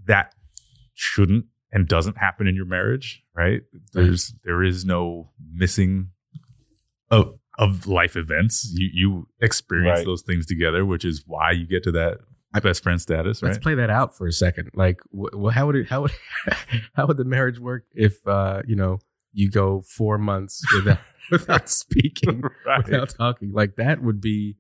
that 0.09 0.35
shouldn't 0.93 1.45
and 1.71 1.87
doesn't 1.87 2.17
happen 2.17 2.45
in 2.47 2.55
your 2.55 2.65
marriage 2.65 3.23
right 3.35 3.61
there's 3.93 4.33
there 4.43 4.61
is 4.63 4.83
no 4.83 5.31
missing 5.53 6.09
of 7.09 7.39
of 7.57 7.87
life 7.87 8.15
events 8.17 8.69
you 8.73 8.89
you 8.93 9.27
experience 9.41 9.99
Right. 9.99 10.05
those 10.05 10.21
things 10.23 10.45
together 10.45 10.85
which 10.85 11.05
is 11.05 11.23
why 11.25 11.51
you 11.51 11.65
get 11.67 11.83
to 11.83 11.91
that 11.93 12.17
best 12.63 12.83
friend 12.83 12.99
status 13.01 13.41
Let's 13.43 13.57
play 13.59 13.75
that 13.75 13.89
out 13.91 14.17
for 14.17 14.25
a 14.27 14.31
second. 14.31 14.71
Like, 14.73 14.99
wh- 15.15 15.51
how 15.53 15.67
would 15.67 15.75
it? 15.75 15.87
How 15.87 16.01
would 16.01 16.11
how 16.95 17.05
would 17.05 17.17
the 17.17 17.23
marriage 17.23 17.59
work 17.59 17.83
if 17.93 18.15
uh, 18.27 18.63
you 18.67 18.75
know 18.75 18.97
you 19.33 19.51
go 19.51 19.81
four 19.81 20.17
months 20.17 20.63
without 20.75 20.97
without 21.29 21.69
speaking, 21.69 22.41
Right. 22.65 22.83
without 22.83 23.09
talking? 23.15 23.51
Like 23.53 23.75
that 23.75 24.01
would 24.01 24.19
be 24.19 24.57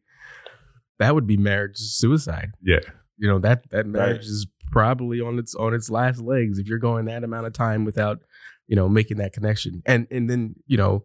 that 0.99 1.15
would 1.15 1.25
be 1.25 1.35
marriage 1.37 1.77
suicide. 1.77 2.51
yeah 2.61 2.79
You 3.17 3.27
know 3.27 3.39
that 3.39 3.69
that 3.71 3.87
marriage 3.87 4.17
Right. 4.17 4.35
is 4.37 4.47
probably 4.71 5.21
on 5.21 5.39
its 5.39 5.55
on 5.55 5.73
its 5.73 5.89
last 5.89 6.21
legs 6.21 6.59
if 6.59 6.67
you're 6.67 6.79
going 6.79 7.05
that 7.05 7.23
amount 7.23 7.47
of 7.47 7.53
time 7.53 7.85
without 7.85 8.19
you 8.67 8.75
know 8.75 8.87
making 8.89 9.17
that 9.17 9.33
connection. 9.33 9.81
And 9.85 10.07
and 10.11 10.29
then 10.29 10.55
you 10.67 10.77
know 10.77 11.03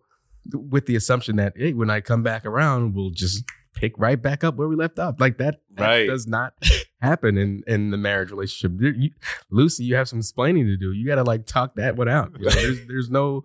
with 0.52 0.86
the 0.86 0.96
assumption 0.96 1.36
that 1.36 1.54
hey, 1.56 1.72
when 1.72 1.90
I 1.90 2.00
come 2.00 2.22
back 2.22 2.44
around, 2.44 2.94
we'll 2.94 3.10
just 3.10 3.44
pick 3.74 3.92
right 3.98 4.20
back 4.20 4.44
up 4.44 4.54
where 4.56 4.68
we 4.68 4.76
left 4.76 4.98
off. 5.00 5.16
Like 5.18 5.38
that, 5.38 5.60
that 5.74 5.82
Right. 5.84 6.06
does 6.06 6.26
not 6.28 6.52
happen 7.00 7.36
in 7.38 7.62
in 7.66 7.90
the 7.90 7.96
marriage 7.96 8.30
relationship. 8.30 8.78
You- 8.80 9.10
Lucy, 9.50 9.84
you 9.84 9.96
have 9.96 10.08
some 10.08 10.18
explaining 10.20 10.66
to 10.66 10.76
do. 10.76 10.92
You 10.92 11.06
got 11.06 11.16
to 11.16 11.24
like 11.24 11.46
talk 11.46 11.74
that 11.76 11.96
one 11.96 12.08
out. 12.08 12.32
You 12.38 12.44
know, 12.46 12.50
there's 12.52 12.86
there's 12.86 13.10
no 13.10 13.44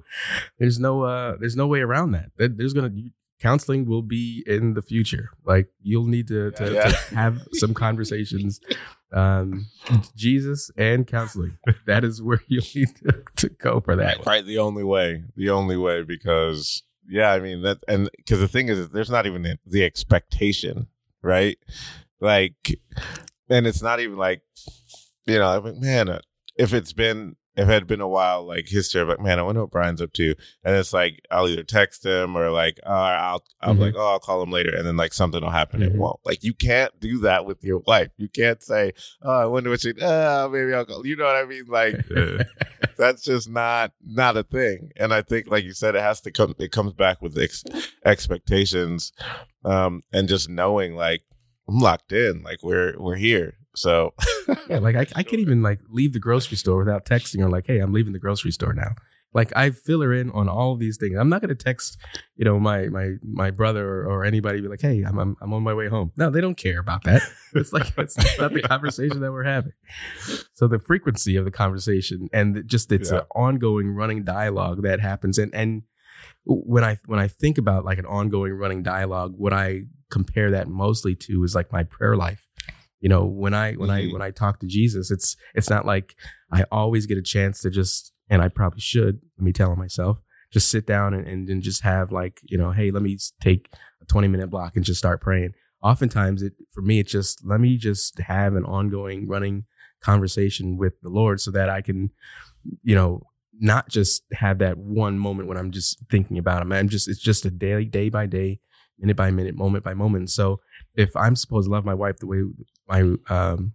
there's 0.60 0.79
no 0.79 1.03
uh 1.03 1.38
there's 1.39 1.55
no 1.55 1.67
way 1.67 1.79
around 1.82 2.12
that. 2.12 2.32
There- 2.38 2.47
There's 2.49 2.73
gonna 2.73 2.91
counseling 3.39 3.86
will 3.86 4.01
be 4.01 4.43
in 4.45 4.73
the 4.73 4.82
future. 4.82 5.29
Like 5.45 5.69
you'll 5.82 6.08
need 6.08 6.27
to 6.27 6.51
to, 6.51 6.73
Yeah. 6.73 6.89
to 6.89 7.15
have 7.15 7.47
some 7.53 7.73
conversations. 7.73 8.60
Um, 9.12 9.65
Jesus 10.15 10.69
and 10.78 11.08
counseling. 11.08 11.58
That 11.88 12.04
is 12.04 12.22
where 12.22 12.41
you'll 12.48 12.63
need 12.76 12.95
to, 12.98 13.24
to 13.38 13.50
go 13.50 13.80
for 13.80 13.95
that. 13.95 14.26
Right, 14.26 14.45
the 14.45 14.60
only 14.60 14.84
way, 14.84 15.24
the 15.36 15.50
only 15.50 15.78
way, 15.78 16.04
because 16.04 16.84
yeah, 17.08 17.32
I 17.32 17.39
mean 17.39 17.63
that, 17.63 17.80
and 17.88 18.10
because 18.17 18.39
the 18.39 18.48
thing 18.48 18.69
is, 18.69 18.89
there's 18.89 19.10
not 19.10 19.26
even 19.26 19.41
the, 19.41 19.58
the 19.65 19.84
expectation, 19.84 20.88
right? 21.24 21.58
Like, 22.22 22.80
and 23.50 23.65
it's 23.65 23.82
not 23.82 24.00
even 24.00 24.17
like, 24.17 24.41
you 25.26 25.39
know, 25.39 25.50
I 25.50 25.60
mean, 25.60 25.80
man, 25.82 26.19
if 26.56 26.74
it's 26.74 26.93
been, 26.93 27.36
if 27.55 27.67
it 27.67 27.71
had 27.73 27.88
been 27.88 27.99
a 28.01 28.07
while, 28.07 28.45
like 28.45 28.67
history, 28.67 29.01
of 29.01 29.09
like, 29.09 29.19
man, 29.19 29.38
I 29.39 29.41
wonder 29.41 29.62
what 29.62 29.71
Brian's 29.71 30.01
up 30.01 30.13
to, 30.13 30.35
and 30.63 30.75
it's 30.75 30.93
like 30.93 31.19
I'll 31.29 31.47
either 31.47 31.63
text 31.63 32.05
him 32.05 32.38
or 32.38 32.51
like, 32.51 32.79
oh, 32.85 32.91
I'll, 32.93 33.43
I'll 33.62 33.73
be 33.73 33.79
Mhm. 33.79 33.83
like, 33.83 33.95
oh, 33.97 34.07
I'll 34.12 34.19
call 34.19 34.41
him 34.41 34.51
later, 34.51 34.73
and 34.75 34.85
then 34.88 34.95
like 34.95 35.13
something 35.13 35.41
will 35.41 35.49
happen, 35.49 35.81
Mhm. 35.81 35.88
it 35.88 35.95
won't. 35.95 36.19
Like 36.25 36.43
you 36.43 36.53
can't 36.53 36.97
do 36.99 37.19
that 37.19 37.45
with 37.45 37.63
your 37.63 37.79
wife. 37.79 38.09
You 38.17 38.29
can't 38.29 38.62
say, 38.63 38.93
oh, 39.23 39.31
I 39.41 39.45
wonder 39.45 39.69
what 39.71 39.81
she, 39.81 39.93
oh, 40.01 40.49
maybe 40.49 40.73
I'll 40.73 40.85
call. 40.85 41.05
You 41.05 41.15
know 41.17 41.25
what 41.25 41.35
I 41.35 41.45
mean? 41.45 41.65
Like 41.67 41.95
that's 42.97 43.23
just 43.23 43.49
not 43.49 43.91
not 44.05 44.35
a 44.38 44.43
thing 44.43 44.91
and 44.97 45.13
i 45.13 45.21
think 45.21 45.47
like 45.49 45.63
you 45.63 45.73
said 45.73 45.95
it 45.95 46.01
has 46.01 46.19
to 46.21 46.31
come 46.31 46.53
it 46.59 46.71
comes 46.71 46.91
back 46.93 47.21
with 47.21 47.38
ex- 47.38 47.63
expectations 48.23 49.12
um 49.65 50.01
and 50.12 50.27
just 50.27 50.49
knowing 50.49 50.95
like 50.95 51.21
i'm 51.67 51.79
locked 51.79 52.12
in 52.12 52.43
like 52.43 52.62
we're 52.62 52.93
we're 52.99 53.15
here 53.15 53.55
so 53.75 54.13
Yeah, 54.69 54.79
like 54.79 54.95
I, 54.95 55.05
I 55.15 55.23
can't 55.23 55.41
even 55.41 55.62
like 55.62 55.79
leave 55.89 56.13
the 56.13 56.19
grocery 56.19 56.58
store 56.58 56.77
without 56.79 57.05
texting 57.05 57.39
her 57.41 57.49
like, 57.49 57.65
"Hey, 57.67 57.79
I'm 57.79 57.93
leaving 57.93 58.13
the 58.13 58.19
grocery 58.19 58.51
store 58.51 58.73
now." 58.73 58.95
Like 59.32 59.55
I 59.55 59.69
fill 59.69 60.01
her 60.01 60.12
in 60.12 60.32
on 60.32 60.49
all 60.49 60.73
of 60.73 60.79
these 60.79 60.97
things. 60.97 61.15
I'm 61.15 61.29
not 61.29 61.41
going 61.41 61.55
to 61.55 61.63
text, 61.63 61.99
you 62.36 62.45
know, 62.45 62.60
my 62.60 62.88
my 62.89 63.13
my 63.21 63.51
brother 63.51 63.88
or, 63.88 64.05
or 64.08 64.25
anybody 64.25 64.60
be 64.60 64.67
like, 64.67 64.82
"Hey, 64.82 65.03
I'm, 65.03 65.19
I'm 65.19 65.36
I'm 65.39 65.53
on 65.53 65.62
my 65.62 65.73
way 65.75 65.88
home." 65.88 66.12
No, 66.17 66.32
they 66.32 66.41
don't 66.41 66.58
care 66.58 66.79
about 66.79 67.03
that. 67.03 67.21
It's 67.53 67.71
like 67.71 67.93
it's 67.97 68.17
not 68.39 68.53
the 68.53 68.62
conversation 68.73 69.19
that 69.21 69.32
we're 69.32 69.43
having. 69.43 69.73
So 70.53 70.67
the 70.67 70.79
frequency 70.79 71.36
of 71.36 71.45
the 71.45 71.51
conversation 71.51 72.27
and 72.34 72.63
just 72.67 72.91
it's 72.91 73.12
Yeah. 73.12 73.19
an 73.19 73.23
ongoing 73.36 73.89
running 73.89 74.23
dialogue 74.23 74.82
that 74.82 74.99
happens. 74.99 75.38
And 75.38 75.53
and 75.53 75.84
when 76.45 76.84
I 76.84 76.97
when 77.05 77.19
I 77.19 77.27
think 77.27 77.58
about 77.60 77.86
like 77.86 77.99
an 77.99 78.05
ongoing 78.08 78.53
running 78.53 78.82
dialogue, 78.82 79.34
what 79.38 79.53
I 79.53 79.84
compare 80.10 80.49
that 80.51 80.67
mostly 80.67 81.13
to 81.15 81.43
is 81.43 81.53
like 81.53 81.71
my 81.71 81.84
prayer 81.84 82.15
life. 82.17 82.47
You 82.99 83.09
know, 83.09 83.25
when 83.25 83.53
I 83.53 83.73
when 83.73 83.89
I 83.89 84.03
Mhm. 84.03 84.13
when 84.13 84.21
I 84.21 84.31
talk 84.31 84.59
to 84.59 84.67
Jesus, 84.67 85.09
it's 85.12 85.35
it's 85.55 85.69
not 85.69 85.85
like 85.85 86.15
I 86.51 86.63
always 86.71 87.05
get 87.05 87.17
a 87.17 87.21
chance 87.21 87.62
to 87.62 87.69
just 87.69 88.13
and 88.29 88.41
I 88.41 88.47
probably 88.47 88.81
should, 88.81 89.21
let 89.38 89.43
me 89.43 89.51
tell 89.51 89.75
myself, 89.75 90.19
just 90.51 90.69
sit 90.69 90.85
down 90.85 91.15
and, 91.15 91.25
and, 91.27 91.49
and 91.49 91.63
just 91.63 91.81
have 91.81 92.12
like, 92.12 92.39
you 92.43 92.57
know, 92.59 92.71
hey, 92.71 92.91
let 92.91 93.01
me 93.01 93.17
take 93.41 93.69
a 94.01 94.05
20 94.05 94.27
minute 94.27 94.49
block 94.49 94.75
and 94.75 94.85
just 94.85 94.99
start 94.99 95.19
praying. 95.21 95.53
Oftentimes 95.81 96.41
it 96.43 96.53
for 96.71 96.81
me 96.81 96.99
it's 96.99 97.12
just 97.12 97.45
let 97.45 97.59
me 97.59 97.77
just 97.77 98.19
have 98.19 98.55
an 98.55 98.65
ongoing 98.65 99.27
running 99.27 99.65
conversation 100.01 100.77
with 100.77 100.93
the 101.01 101.09
Lord 101.09 101.39
so 101.41 101.51
that 101.51 101.69
I 101.69 101.81
can, 101.81 102.12
you 102.83 102.95
know, 102.95 103.23
not 103.62 103.89
just 103.89 104.23
have 104.33 104.59
that 104.59 104.77
one 104.77 105.19
moment 105.19 105.47
when 105.49 105.57
I'm 105.57 105.71
just 105.71 106.03
thinking 106.09 106.38
about 106.38 106.62
him. 106.62 106.71
I'm 106.71 106.89
just 106.89 107.07
it's 107.07 107.19
just 107.19 107.45
a 107.45 107.51
daily, 107.51 107.85
day 107.85 108.09
by 108.09 108.25
day, 108.25 108.59
minute 108.97 109.17
by 109.17 109.31
minute, 109.31 109.55
moment 109.55 109.83
by 109.83 109.93
moment. 109.93 110.29
So 110.29 110.59
if 110.95 111.15
I'm 111.15 111.35
supposed 111.35 111.67
to 111.67 111.71
love 111.71 111.85
my 111.85 111.93
wife 111.93 112.17
the 112.17 112.27
way 112.27 112.43
my 112.89 113.02
um 113.30 113.73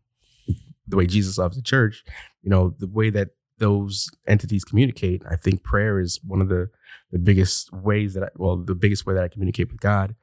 the 0.87 0.96
way 0.96 1.07
Jesus 1.07 1.38
loves 1.38 1.57
the 1.57 1.62
church, 1.62 2.05
you 2.42 2.50
know, 2.50 2.74
the 2.79 2.87
way 2.87 3.11
that 3.11 3.31
those 3.59 4.11
entities 4.27 4.64
communicate, 4.64 5.22
I 5.31 5.37
think 5.37 5.62
prayer 5.62 6.00
is 6.00 6.20
one 6.24 6.40
of 6.40 6.48
the 6.48 6.68
the 7.11 7.18
biggest 7.18 7.72
ways 7.72 8.14
that 8.14 8.24
I 8.24 8.29
well, 8.37 8.57
the 8.57 8.74
biggest 8.74 9.07
way 9.07 9.14
that 9.14 9.24
I 9.24 9.29
communicate 9.29 9.70
with 9.70 9.81
God. 9.81 10.14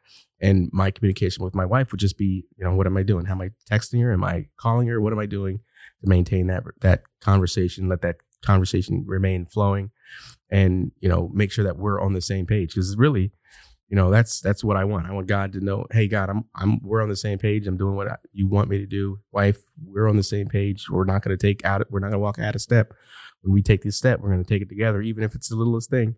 And 0.41 0.69
my 0.73 0.91
communication 0.91 1.43
with 1.43 1.54
my 1.56 1.65
wife 1.65 1.91
would 1.91 1.99
just 1.99 2.17
be, 2.17 2.45
you 2.58 2.63
know, 2.63 2.75
what 2.75 2.88
am 2.88 2.97
I 2.97 3.04
doing? 3.04 3.25
How 3.25 3.34
am 3.34 3.41
I 3.41 3.51
texting 3.69 4.01
her? 4.01 4.12
Am 4.12 4.23
I 4.23 4.47
calling 4.58 4.88
her? 4.88 4.99
What 4.99 5.13
am 5.13 5.19
I 5.19 5.27
doing 5.27 5.60
to 6.01 6.10
maintain 6.10 6.47
that 6.47 6.63
that 6.82 7.04
conversation? 7.21 7.88
Let 7.88 8.01
that 8.01 8.17
conversation 8.43 9.04
remain 9.08 9.45
flowing 9.45 9.91
and 10.49 10.91
you 10.99 11.08
know 11.08 11.30
make 11.34 11.51
sure 11.51 11.63
that 11.63 11.77
we're 11.77 12.01
on 12.01 12.13
the 12.13 12.21
same 12.21 12.45
page 12.45 12.73
because 12.73 12.97
really 12.97 13.32
you 13.91 13.97
know 13.97 14.10
that's 14.10 14.39
that's 14.39 14.63
what 14.63 14.77
i 14.77 14.86
want. 14.86 15.06
I 15.06 15.12
want 15.12 15.27
god 15.27 15.51
to 15.54 15.60
know 15.60 15.86
hey 15.91 16.08
god 16.08 16.30
i'm 16.30 16.45
i'm 16.56 16.80
we're 16.82 17.04
on 17.04 17.10
the 17.10 17.15
same 17.15 17.38
page. 17.38 17.67
I'm 17.67 17.77
doing 17.77 17.95
what 17.95 18.08
I, 18.08 18.15
you 18.32 18.47
want 18.47 18.69
me 18.69 18.80
to 18.80 18.88
do. 18.88 19.19
Wife 19.32 19.60
we're 19.86 20.08
on 20.08 20.15
the 20.15 20.23
same 20.23 20.47
page. 20.47 20.89
We're 20.89 21.04
not 21.04 21.21
going 21.21 21.38
to 21.38 21.47
take 21.47 21.63
out 21.65 21.86
we're 21.91 21.99
not 21.99 22.08
going 22.08 22.13
to 22.13 22.19
walk 22.19 22.39
out 22.39 22.56
of 22.56 22.62
step. 22.62 22.93
When 23.41 23.54
we 23.54 23.62
take 23.62 23.84
this 23.84 23.97
step 23.97 24.21
we're 24.21 24.32
going 24.32 24.43
to 24.43 24.49
take 24.49 24.62
it 24.62 24.69
together 24.69 25.01
even 25.01 25.23
if 25.23 25.36
it's 25.36 25.49
the 25.49 25.58
littlest 25.58 25.89
thing. 25.89 26.15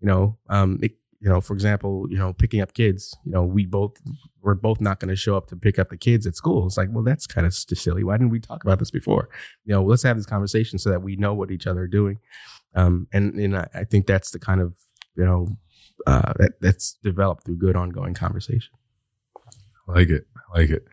You 0.00 0.06
know 0.06 0.38
um 0.48 0.78
it, 0.80 0.92
you 1.20 1.28
know 1.28 1.40
for 1.40 1.54
example 1.54 2.06
you 2.08 2.16
know 2.16 2.32
picking 2.32 2.60
up 2.60 2.74
kids 2.74 3.16
you 3.24 3.32
know 3.32 3.42
we 3.42 3.66
both 3.66 3.94
we're 4.40 4.54
both 4.54 4.80
not 4.80 5.00
going 5.00 5.08
to 5.08 5.16
show 5.16 5.36
up 5.36 5.48
to 5.48 5.56
pick 5.56 5.80
up 5.80 5.88
the 5.88 5.96
kids 5.96 6.28
at 6.28 6.36
school. 6.36 6.64
It's 6.66 6.76
like 6.76 6.90
well 6.92 7.02
that's 7.02 7.26
kind 7.26 7.46
of 7.46 7.52
silly. 7.52 8.04
Why 8.04 8.16
didn't 8.18 8.30
we 8.30 8.38
talk 8.38 8.62
about 8.62 8.78
this 8.78 8.92
before? 8.92 9.28
You 9.64 9.74
know 9.74 9.82
let's 9.82 10.04
have 10.04 10.16
this 10.16 10.26
conversation 10.26 10.78
so 10.78 10.90
that 10.90 11.02
we 11.02 11.16
know 11.16 11.34
what 11.34 11.50
each 11.50 11.66
other 11.66 11.80
are 11.80 11.88
doing. 11.88 12.20
Um 12.76 13.08
and 13.12 13.34
and 13.34 13.56
i, 13.56 13.66
I 13.74 13.84
think 13.84 14.06
that's 14.06 14.30
the 14.30 14.38
kind 14.38 14.60
of 14.60 14.76
you 15.16 15.24
know 15.24 15.56
uh, 16.06 16.32
that 16.36 16.52
that's 16.60 16.98
developed 17.02 17.44
through 17.44 17.56
good 17.56 17.76
ongoing 17.76 18.14
conversation. 18.14 18.72
I 19.88 19.92
like 19.92 20.08
it. 20.08 20.26
I 20.36 20.58
like 20.58 20.70
it. 20.70 20.84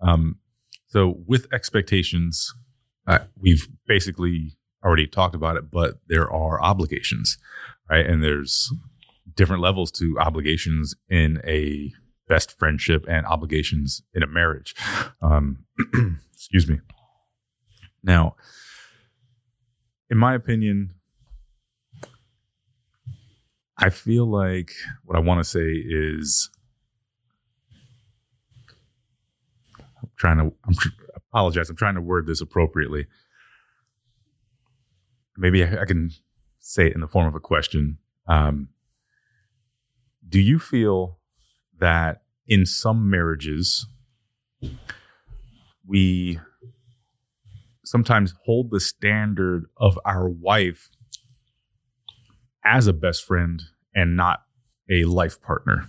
Um, 0.00 0.36
so 0.86 1.20
with 1.26 1.46
expectations, 1.52 2.52
uh, 3.06 3.20
we've 3.36 3.68
basically 3.86 4.56
already 4.84 5.06
talked 5.06 5.34
about 5.34 5.56
it, 5.56 5.70
but 5.70 6.00
there 6.08 6.30
are 6.30 6.62
obligations, 6.62 7.38
right? 7.88 8.06
And 8.06 8.22
there's 8.22 8.72
different 9.34 9.62
levels 9.62 9.90
to 9.92 10.16
obligations 10.18 10.94
in 11.08 11.40
a 11.46 11.92
best 12.28 12.58
friendship 12.58 13.04
and 13.08 13.26
obligations 13.26 14.02
in 14.14 14.22
a 14.22 14.26
marriage. 14.26 14.74
Um, 15.20 15.64
excuse 16.32 16.68
me. 16.68 16.80
Now, 18.02 18.36
in 20.08 20.16
my 20.18 20.34
opinion, 20.34 20.94
I 23.80 23.88
feel 23.88 24.26
like 24.26 24.72
what 25.04 25.16
I 25.16 25.20
want 25.20 25.40
to 25.40 25.44
say 25.44 25.72
is 25.72 26.50
I'm 30.02 30.10
trying 30.16 30.36
to 30.38 30.52
I'm 30.64 30.74
apologize. 31.16 31.70
I'm 31.70 31.76
trying 31.76 31.94
to 31.94 32.00
word 32.00 32.26
this 32.26 32.40
appropriately. 32.40 33.06
Maybe 35.36 35.64
I, 35.64 35.82
I 35.82 35.84
can 35.86 36.10
say 36.58 36.88
it 36.88 36.94
in 36.94 37.00
the 37.00 37.08
form 37.08 37.26
of 37.26 37.34
a 37.34 37.40
question. 37.40 37.98
Um, 38.26 38.68
do 40.28 40.38
you 40.38 40.58
feel 40.58 41.18
that 41.78 42.22
in 42.46 42.66
some 42.66 43.08
marriages 43.08 43.86
we 45.86 46.38
sometimes 47.84 48.34
hold 48.44 48.70
the 48.70 48.80
standard 48.80 49.64
of 49.76 49.98
our 50.04 50.28
wife 50.28 50.90
as 52.64 52.86
a 52.86 52.92
best 52.92 53.24
friend 53.24 53.62
and 53.94 54.16
not 54.16 54.40
a 54.90 55.04
life 55.04 55.40
partner. 55.40 55.86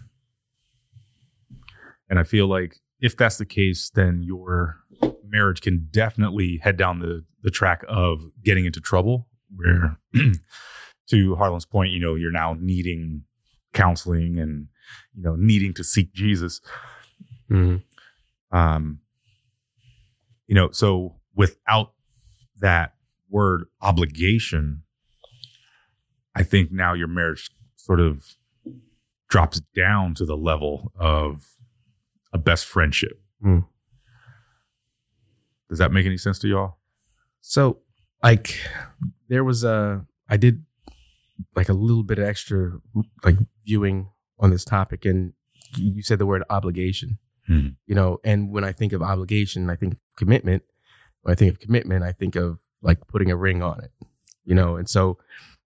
And 2.10 2.20
I 2.20 2.24
feel 2.24 2.48
like 2.48 2.78
if 3.00 3.18
that's 3.18 3.38
the 3.38 3.46
case, 3.46 3.90
then 3.94 4.22
your 4.24 4.78
marriage 5.26 5.62
can 5.62 5.88
definitely 5.92 6.60
head 6.62 6.78
down 6.78 7.00
the, 7.00 7.24
the 7.42 7.50
track 7.50 7.84
of 7.88 8.22
getting 8.44 8.66
into 8.66 8.80
trouble, 8.80 9.28
where 9.56 9.98
to 11.10 11.36
Harlan's 11.36 11.66
point, 11.66 11.92
you 11.92 12.00
know, 12.00 12.16
you're 12.16 12.32
now 12.32 12.56
needing 12.60 13.24
counseling 13.74 14.38
and, 14.38 14.68
you 15.16 15.24
know, 15.24 15.36
needing 15.36 15.74
to 15.74 15.84
seek 15.84 16.14
Jesus. 16.14 16.62
Mm-hmm. 17.50 18.58
Um, 18.58 19.00
you 20.48 20.56
know, 20.56 20.70
so 20.72 21.16
without 21.34 21.94
that 22.60 22.94
word 23.30 23.66
obligation, 23.82 24.84
I 26.36 26.44
think 26.44 26.72
now 26.72 26.94
your 26.94 27.08
marriage 27.08 27.50
sort 27.76 28.00
of 28.00 28.36
drops 29.30 29.62
down 29.76 30.14
to 30.16 30.26
the 30.26 30.38
level 30.38 30.92
of 30.98 31.46
a 32.34 32.38
best 32.38 32.66
friendship. 32.66 33.22
Mm. 33.44 33.66
Does 35.70 35.80
that 35.80 35.92
make 35.92 36.06
any 36.06 36.18
sense 36.18 36.38
to 36.40 36.48
y'all? 36.48 36.78
So, 37.42 37.80
like, 38.24 38.60
there 39.30 39.44
was 39.44 39.64
a, 39.64 40.06
I 40.30 40.38
did 40.38 40.64
like 41.56 41.70
a 41.70 41.74
little 41.74 42.04
bit 42.04 42.20
of 42.20 42.26
extra 42.26 42.74
like 43.24 43.36
viewing 43.66 44.10
on 44.40 44.52
this 44.52 44.64
topic, 44.66 45.06
and 45.06 45.34
you 45.76 46.02
said 46.04 46.20
the 46.20 46.26
word 46.26 46.44
obligation, 46.50 47.18
Hmm. 47.48 47.70
you 47.88 47.96
know, 47.96 48.20
and 48.24 48.52
when 48.52 48.64
I 48.64 48.72
think 48.72 48.94
of 48.94 49.02
obligation, 49.02 49.70
I 49.70 49.76
think 49.76 49.94
of 49.94 50.00
commitment. 50.18 50.64
When 51.24 51.32
I 51.32 51.36
think 51.36 51.52
of 51.52 51.60
commitment, 51.60 52.04
I 52.04 52.12
think 52.12 52.36
of 52.36 52.60
like 52.82 53.08
putting 53.08 53.32
a 53.32 53.36
ring 53.36 53.64
on 53.64 53.82
it, 53.84 53.92
you 54.44 54.54
know, 54.54 54.76
and 54.76 54.90
so, 54.90 55.18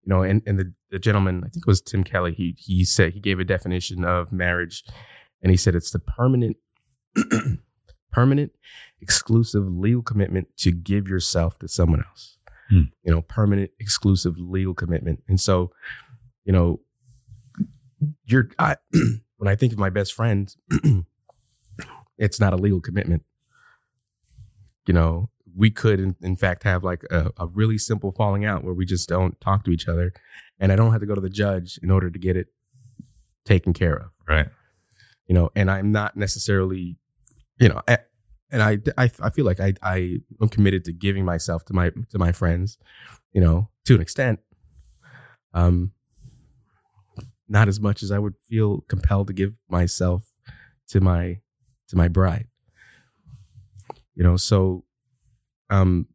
you 0.05 0.13
know, 0.13 0.21
and, 0.21 0.41
and 0.45 0.59
the, 0.59 0.71
the 0.91 0.99
gentleman, 0.99 1.43
I 1.45 1.49
think 1.49 1.63
it 1.65 1.67
was 1.67 1.81
Tim 1.81 2.03
Keller, 2.03 2.31
he, 2.31 2.55
he 2.59 2.85
said, 2.85 3.13
he 3.13 3.19
gave 3.19 3.39
a 3.39 3.43
definition 3.43 4.05
of 4.05 4.31
marriage 4.31 4.83
and 5.41 5.51
he 5.51 5.57
said 5.57 5.75
it's 5.75 5.91
the 5.91 5.99
permanent, 5.99 6.57
permanent, 8.11 8.51
exclusive 9.01 9.67
legal 9.67 10.03
commitment 10.03 10.47
to 10.57 10.71
give 10.71 11.07
yourself 11.07 11.57
to 11.59 11.67
someone 11.67 12.03
else. 12.07 12.37
Hmm. 12.69 12.83
You 13.03 13.13
know, 13.13 13.21
permanent, 13.21 13.71
exclusive 13.79 14.37
legal 14.37 14.73
commitment. 14.73 15.23
And 15.27 15.39
so, 15.39 15.71
you 16.45 16.53
know, 16.53 16.79
you're, 18.25 18.49
I, 18.59 18.77
when 19.37 19.47
I 19.47 19.55
think 19.55 19.73
of 19.73 19.79
my 19.79 19.89
best 19.89 20.13
friend, 20.13 20.53
it's 22.17 22.39
not 22.39 22.53
a 22.53 22.57
legal 22.57 22.79
commitment. 22.79 23.23
You 24.87 24.93
know, 24.93 25.29
we 25.55 25.71
could, 25.71 25.99
in, 25.99 26.15
in 26.21 26.35
fact, 26.35 26.63
have 26.63 26.83
like 26.83 27.03
a, 27.09 27.31
a 27.37 27.47
really 27.47 27.77
simple 27.77 28.11
falling 28.11 28.45
out 28.45 28.63
where 28.63 28.73
we 28.73 28.85
just 28.85 29.07
don't 29.07 29.39
talk 29.39 29.63
to 29.65 29.71
each 29.71 29.87
other, 29.87 30.13
and 30.59 30.71
I 30.71 30.75
don't 30.75 30.91
have 30.91 31.01
to 31.01 31.07
go 31.07 31.15
to 31.15 31.21
the 31.21 31.29
judge 31.29 31.79
in 31.81 31.89
order 31.89 32.09
to 32.09 32.19
get 32.19 32.35
it 32.35 32.47
taken 33.45 33.73
care 33.73 33.95
of. 33.95 34.07
Right. 34.27 34.47
You 35.27 35.35
know, 35.35 35.49
and 35.55 35.71
I'm 35.71 35.91
not 35.91 36.15
necessarily, 36.15 36.97
you 37.59 37.69
know, 37.69 37.81
and 38.51 38.61
I, 38.61 38.79
I, 38.97 39.09
I 39.21 39.29
feel 39.29 39.45
like 39.45 39.59
I, 39.59 39.73
I 39.81 40.19
am 40.41 40.49
committed 40.49 40.85
to 40.85 40.93
giving 40.93 41.25
myself 41.25 41.65
to 41.65 41.73
my 41.73 41.91
to 42.09 42.19
my 42.19 42.31
friends, 42.31 42.77
you 43.31 43.41
know, 43.41 43.69
to 43.85 43.95
an 43.95 44.01
extent. 44.01 44.39
Um, 45.53 45.91
not 47.47 47.67
as 47.67 47.79
much 47.79 48.03
as 48.03 48.11
I 48.11 48.19
would 48.19 48.35
feel 48.43 48.81
compelled 48.87 49.27
to 49.27 49.33
give 49.33 49.55
myself 49.69 50.31
to 50.89 51.01
my 51.01 51.39
to 51.89 51.95
my 51.95 52.07
bride. 52.07 52.47
You 54.15 54.23
know, 54.23 54.37
so 54.37 54.84
um 55.69 56.07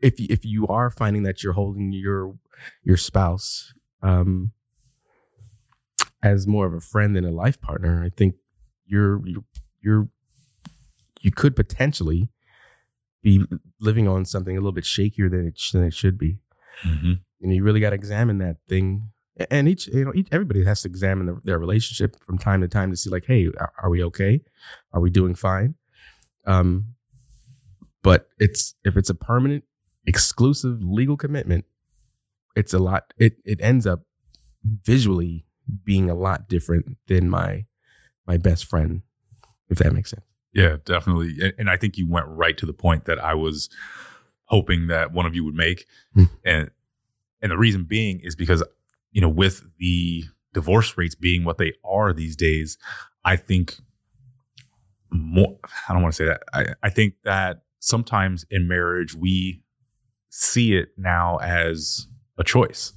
if 0.00 0.20
you- 0.20 0.28
if 0.30 0.44
you 0.44 0.66
are 0.68 0.90
finding 0.90 1.22
that 1.24 1.42
you're 1.42 1.54
holding 1.54 1.92
your 1.92 2.36
your 2.84 2.96
spouse 2.96 3.72
um 4.02 4.52
as 6.22 6.46
more 6.46 6.66
of 6.66 6.74
a 6.74 6.80
friend 6.80 7.14
than 7.14 7.24
a 7.24 7.30
life 7.30 7.60
partner, 7.60 8.02
I 8.04 8.10
think 8.10 8.34
you're 8.86 9.24
you're, 9.26 9.44
you're 9.80 10.08
you 11.20 11.30
could 11.30 11.54
potentially 11.56 12.28
be 13.22 13.44
living 13.80 14.06
on 14.08 14.24
something 14.24 14.56
a 14.56 14.60
little 14.60 14.72
bit 14.72 14.84
shakier 14.84 15.30
than 15.30 15.48
it, 15.48 15.58
sh- 15.58 15.72
than 15.72 15.84
it 15.84 15.94
should 15.94 16.16
be. 16.18 16.38
Mm-hmm. 16.84 17.14
You 17.40 17.50
you 17.52 17.62
really 17.64 17.80
got 17.80 17.90
to 17.90 17.96
examine 17.96 18.38
that 18.38 18.56
thing. 18.68 19.10
And 19.50 19.68
each, 19.68 19.86
you 19.88 20.04
know, 20.04 20.12
each, 20.14 20.28
everybody 20.32 20.64
has 20.64 20.82
to 20.82 20.88
examine 20.88 21.26
their, 21.26 21.36
their 21.44 21.58
relationship 21.60 22.16
from 22.24 22.38
time 22.38 22.60
to 22.60 22.68
time 22.68 22.90
to 22.90 22.96
see, 22.96 23.08
like, 23.10 23.26
hey, 23.26 23.46
are, 23.58 23.72
are 23.82 23.90
we 23.90 24.02
okay? 24.04 24.40
Are 24.92 25.00
we 25.00 25.10
doing 25.10 25.36
fine? 25.36 25.76
Um, 26.44 26.94
but 28.02 28.28
it's 28.38 28.74
if 28.84 28.96
it's 28.96 29.10
a 29.10 29.14
permanent, 29.14 29.64
exclusive 30.06 30.82
legal 30.82 31.16
commitment, 31.16 31.64
it's 32.56 32.72
a 32.72 32.78
lot. 32.78 33.12
It 33.18 33.36
it 33.44 33.60
ends 33.60 33.86
up 33.86 34.02
visually 34.64 35.46
being 35.84 36.08
a 36.08 36.14
lot 36.14 36.48
different 36.48 36.96
than 37.06 37.28
my 37.28 37.66
my 38.26 38.36
best 38.36 38.64
friend, 38.66 39.02
if 39.68 39.78
that 39.78 39.92
makes 39.92 40.10
sense. 40.10 40.22
Yeah, 40.52 40.76
definitely. 40.84 41.52
And, 41.58 41.68
I 41.68 41.76
think 41.76 41.98
you 41.98 42.08
went 42.08 42.26
right 42.26 42.56
to 42.56 42.66
the 42.66 42.72
point 42.72 43.04
that 43.04 43.18
I 43.22 43.34
was 43.34 43.68
hoping 44.46 44.86
that 44.86 45.12
one 45.12 45.26
of 45.26 45.34
you 45.34 45.44
would 45.44 45.54
make. 45.54 45.86
Hmm. 46.14 46.24
and 46.44 46.70
and 47.40 47.52
the 47.52 47.58
reason 47.58 47.84
being 47.84 48.20
is 48.20 48.34
because 48.34 48.62
you 49.12 49.20
know, 49.20 49.28
with 49.28 49.62
the 49.78 50.24
divorce 50.54 50.96
rates 50.96 51.14
being 51.14 51.44
what 51.44 51.58
they 51.58 51.72
are 51.84 52.12
these 52.12 52.36
days, 52.36 52.78
I 53.24 53.36
think 53.36 53.76
more 55.10 55.58
I 55.88 55.92
don't 55.92 56.02
want 56.02 56.14
to 56.14 56.16
say 56.16 56.26
that. 56.26 56.42
I, 56.52 56.66
I 56.82 56.90
think 56.90 57.14
that 57.24 57.62
sometimes 57.88 58.44
in 58.50 58.68
marriage 58.68 59.14
we 59.14 59.62
see 60.28 60.74
it 60.74 60.88
now 60.96 61.38
as 61.38 62.06
a 62.36 62.44
choice. 62.44 62.92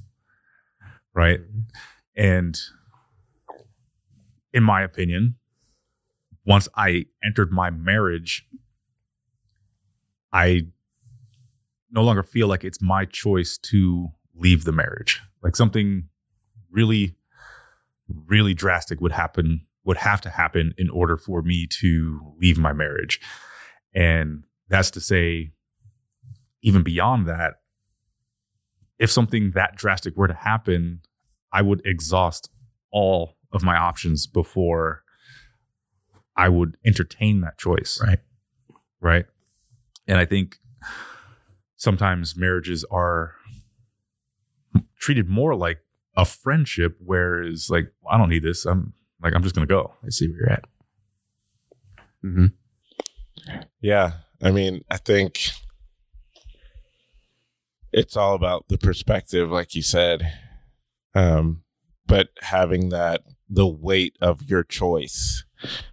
Right? 1.14 1.40
And 2.16 2.58
in 4.54 4.64
my 4.64 4.82
opinion, 4.82 5.36
once 6.46 6.68
I 6.76 7.06
entered 7.24 7.52
my 7.52 7.70
marriage, 7.70 8.46
I 10.34 10.68
no 11.92 12.04
longer 12.04 12.24
feel 12.24 12.48
like 12.48 12.64
it's 12.64 12.82
my 12.82 13.06
choice 13.06 13.58
to 13.58 14.10
leave 14.36 14.64
the 14.64 14.72
marriage. 14.72 15.22
Like 15.44 15.56
something 15.56 16.08
really, 16.70 17.16
really 18.08 18.54
drastic 18.54 19.02
would 19.02 19.12
happen, 19.12 19.62
would 19.84 19.98
have 19.98 20.22
to 20.22 20.30
happen 20.30 20.74
in 20.78 20.90
order 20.90 21.18
for 21.18 21.42
me 21.42 21.68
to 21.80 22.34
leave 22.40 22.58
my 22.58 22.74
marriage. 22.74 23.20
And 23.94 24.44
that's 24.72 24.90
to 24.92 25.02
say, 25.02 25.52
even 26.64 26.82
beyond 26.82 27.28
that, 27.28 27.56
if 28.98 29.12
something 29.12 29.52
that 29.52 29.76
drastic 29.76 30.16
were 30.16 30.28
to 30.28 30.34
happen, 30.34 31.02
I 31.52 31.62
would 31.62 31.82
exhaust 31.86 32.50
all 32.92 33.38
of 33.52 33.64
my 33.64 33.76
options 33.76 34.28
before 34.28 35.04
I 36.36 36.50
would 36.50 36.78
entertain 36.86 37.42
that 37.42 37.58
choice. 37.58 38.02
Right. 38.02 38.20
Right. 39.02 39.26
And 40.08 40.18
I 40.18 40.26
think 40.26 40.58
sometimes 41.76 42.38
marriages 42.38 42.86
are 42.92 43.36
treated 45.00 45.28
more 45.28 45.56
like 45.56 45.80
a 46.16 46.26
friendship, 46.26 46.98
whereas 47.00 47.70
like 47.70 47.92
I 48.10 48.18
don't 48.18 48.30
need 48.30 48.44
this. 48.44 48.66
I'm 48.66 48.94
like 49.22 49.34
I'm 49.36 49.44
just 49.44 49.56
gonna 49.56 49.68
go. 49.68 49.94
I 50.06 50.10
see 50.10 50.28
where 50.28 50.38
you're 50.38 50.52
at. 50.52 50.66
Mm-hmm. 52.24 52.46
Yeah. 53.82 54.12
I 54.44 54.52
mean, 54.52 54.84
I 54.90 54.98
think 54.98 55.52
it's 57.94 58.16
all 58.16 58.36
about 58.36 58.68
the 58.70 58.78
perspective, 58.78 59.52
like 59.52 59.76
you 59.76 59.82
said. 59.82 60.34
Um, 61.14 61.64
but 62.08 62.30
having 62.42 62.90
that, 62.90 63.22
the 63.50 63.68
weight 63.68 64.18
of 64.22 64.44
your 64.44 64.64
choice. 64.64 65.44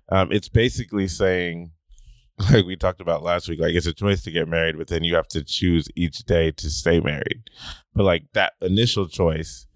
Um, 0.08 0.32
it's 0.32 0.48
basically 0.48 1.08
saying, 1.08 1.72
like 2.50 2.64
we 2.64 2.76
talked 2.76 3.00
about 3.00 3.22
last 3.22 3.48
week, 3.48 3.60
like 3.60 3.74
it's 3.74 3.86
a 3.86 3.92
choice 3.92 4.22
to 4.22 4.30
get 4.30 4.48
married, 4.48 4.78
but 4.78 4.88
then 4.88 5.04
you 5.04 5.14
have 5.16 5.28
to 5.28 5.44
choose 5.44 5.88
each 5.96 6.18
day 6.20 6.50
to 6.52 6.70
stay 6.70 7.00
married. 7.00 7.42
But 7.94 8.04
like 8.04 8.24
that 8.32 8.54
initial 8.62 9.08
choice 9.08 9.66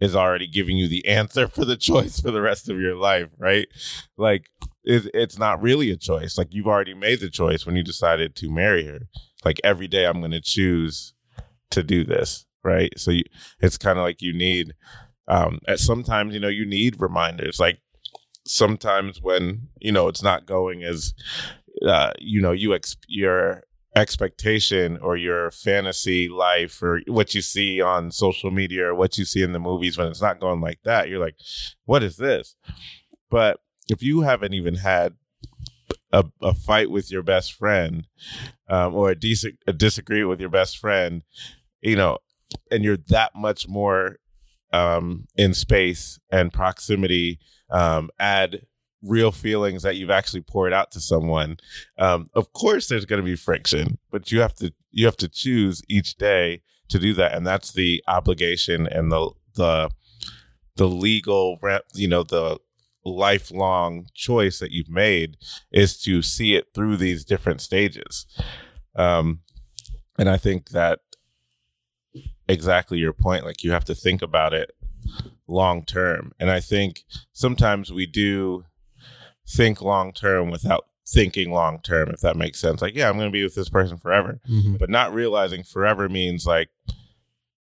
is 0.00 0.16
already 0.16 0.48
giving 0.48 0.76
you 0.76 0.88
the 0.88 1.06
answer 1.06 1.48
for 1.48 1.64
the 1.64 1.76
choice 1.76 2.20
for 2.20 2.30
the 2.30 2.42
rest 2.42 2.68
of 2.68 2.80
your 2.80 2.96
life, 2.96 3.28
right? 3.38 3.68
Like 4.16 4.46
it, 4.84 5.10
it's 5.14 5.38
not 5.38 5.62
really 5.62 5.90
a 5.90 5.96
choice. 5.96 6.36
Like 6.36 6.48
you've 6.50 6.66
already 6.66 6.94
made 6.94 7.20
the 7.20 7.30
choice 7.30 7.66
when 7.66 7.76
you 7.76 7.82
decided 7.82 8.34
to 8.36 8.50
marry 8.50 8.86
her. 8.86 9.00
Like 9.44 9.60
every 9.64 9.88
day 9.88 10.06
I'm 10.06 10.20
going 10.20 10.32
to 10.32 10.40
choose 10.40 11.14
to 11.70 11.82
do 11.82 12.04
this, 12.04 12.46
right? 12.64 12.92
So 12.98 13.10
you, 13.10 13.24
it's 13.60 13.78
kind 13.78 13.98
of 13.98 14.04
like 14.04 14.22
you 14.22 14.32
need 14.32 14.74
um 15.28 15.60
at 15.68 15.78
sometimes 15.78 16.34
you 16.34 16.40
know 16.40 16.48
you 16.48 16.66
need 16.66 17.00
reminders 17.00 17.60
like 17.60 17.80
sometimes 18.44 19.22
when 19.22 19.68
you 19.80 19.92
know 19.92 20.08
it's 20.08 20.22
not 20.22 20.46
going 20.46 20.82
as 20.82 21.14
uh 21.86 22.12
you 22.18 22.40
know 22.40 22.50
you 22.50 22.74
ex- 22.74 22.96
your 23.06 23.62
expectation 23.94 24.98
or 24.98 25.16
your 25.16 25.50
fantasy 25.52 26.28
life 26.28 26.82
or 26.82 27.00
what 27.06 27.34
you 27.34 27.40
see 27.40 27.80
on 27.80 28.10
social 28.10 28.50
media 28.50 28.86
or 28.86 28.94
what 28.94 29.16
you 29.16 29.24
see 29.24 29.42
in 29.42 29.52
the 29.52 29.60
movies 29.60 29.96
when 29.96 30.08
it's 30.08 30.22
not 30.22 30.40
going 30.40 30.60
like 30.60 30.80
that 30.82 31.08
you're 31.08 31.20
like 31.20 31.36
what 31.84 32.02
is 32.02 32.16
this 32.16 32.56
but 33.30 33.60
if 33.90 34.02
you 34.02 34.20
haven't 34.22 34.54
even 34.54 34.74
had 34.74 35.14
a, 36.12 36.24
a 36.40 36.54
fight 36.54 36.90
with 36.90 37.10
your 37.10 37.22
best 37.22 37.54
friend 37.54 38.06
um, 38.68 38.94
or 38.94 39.10
a, 39.10 39.14
dis- 39.14 39.46
a 39.66 39.72
disagreement 39.72 40.28
with 40.28 40.40
your 40.40 40.50
best 40.50 40.78
friend 40.78 41.22
you 41.80 41.96
know 41.96 42.18
and 42.70 42.84
you're 42.84 42.98
that 43.08 43.34
much 43.34 43.68
more 43.68 44.18
um, 44.72 45.26
in 45.36 45.54
space 45.54 46.18
and 46.30 46.52
proximity 46.52 47.38
um, 47.70 48.10
add 48.18 48.62
real 49.02 49.32
feelings 49.32 49.82
that 49.82 49.96
you've 49.96 50.10
actually 50.10 50.40
poured 50.40 50.72
out 50.72 50.92
to 50.92 51.00
someone 51.00 51.56
um, 51.98 52.28
of 52.34 52.52
course 52.52 52.88
there's 52.88 53.04
going 53.04 53.20
to 53.20 53.24
be 53.24 53.36
friction 53.36 53.98
but 54.10 54.30
you 54.30 54.40
have 54.40 54.54
to 54.54 54.72
you 54.90 55.06
have 55.06 55.16
to 55.16 55.28
choose 55.28 55.82
each 55.88 56.14
day 56.16 56.62
to 56.88 56.98
do 56.98 57.14
that 57.14 57.32
and 57.34 57.46
that's 57.46 57.72
the 57.72 58.02
obligation 58.06 58.86
and 58.86 59.10
the 59.10 59.30
the 59.54 59.90
the 60.76 60.88
legal 60.88 61.58
you 61.94 62.08
know 62.08 62.22
the 62.22 62.58
lifelong 63.04 64.06
choice 64.14 64.58
that 64.60 64.70
you've 64.70 64.88
made 64.90 65.36
is 65.72 66.00
to 66.00 66.22
see 66.22 66.54
it 66.54 66.66
through 66.74 66.96
these 66.96 67.24
different 67.24 67.60
stages 67.60 68.26
um 68.96 69.40
and 70.18 70.28
i 70.28 70.36
think 70.36 70.70
that 70.70 71.00
exactly 72.48 72.98
your 72.98 73.12
point. 73.12 73.44
Like 73.44 73.62
you 73.62 73.70
have 73.72 73.84
to 73.86 73.94
think 73.94 74.20
about 74.22 74.52
it 74.52 74.72
long 75.46 75.84
term. 75.84 76.32
And 76.38 76.50
I 76.50 76.60
think 76.60 77.02
sometimes 77.32 77.92
we 77.92 78.04
do 78.06 78.64
think 79.48 79.80
long 79.80 80.12
term 80.12 80.50
without 80.50 80.86
thinking 81.08 81.50
long 81.50 81.80
term, 81.82 82.10
if 82.10 82.20
that 82.20 82.36
makes 82.36 82.60
sense. 82.60 82.82
Like, 82.82 82.94
yeah, 82.94 83.08
I'm 83.08 83.16
going 83.16 83.28
to 83.28 83.32
be 83.32 83.42
with 83.44 83.54
this 83.54 83.68
person 83.68 83.96
forever, 83.96 84.40
Mm-hmm. 84.50 84.76
but 84.76 84.90
not 84.90 85.14
realizing 85.14 85.62
forever 85.62 86.08
means 86.08 86.44
like 86.46 86.68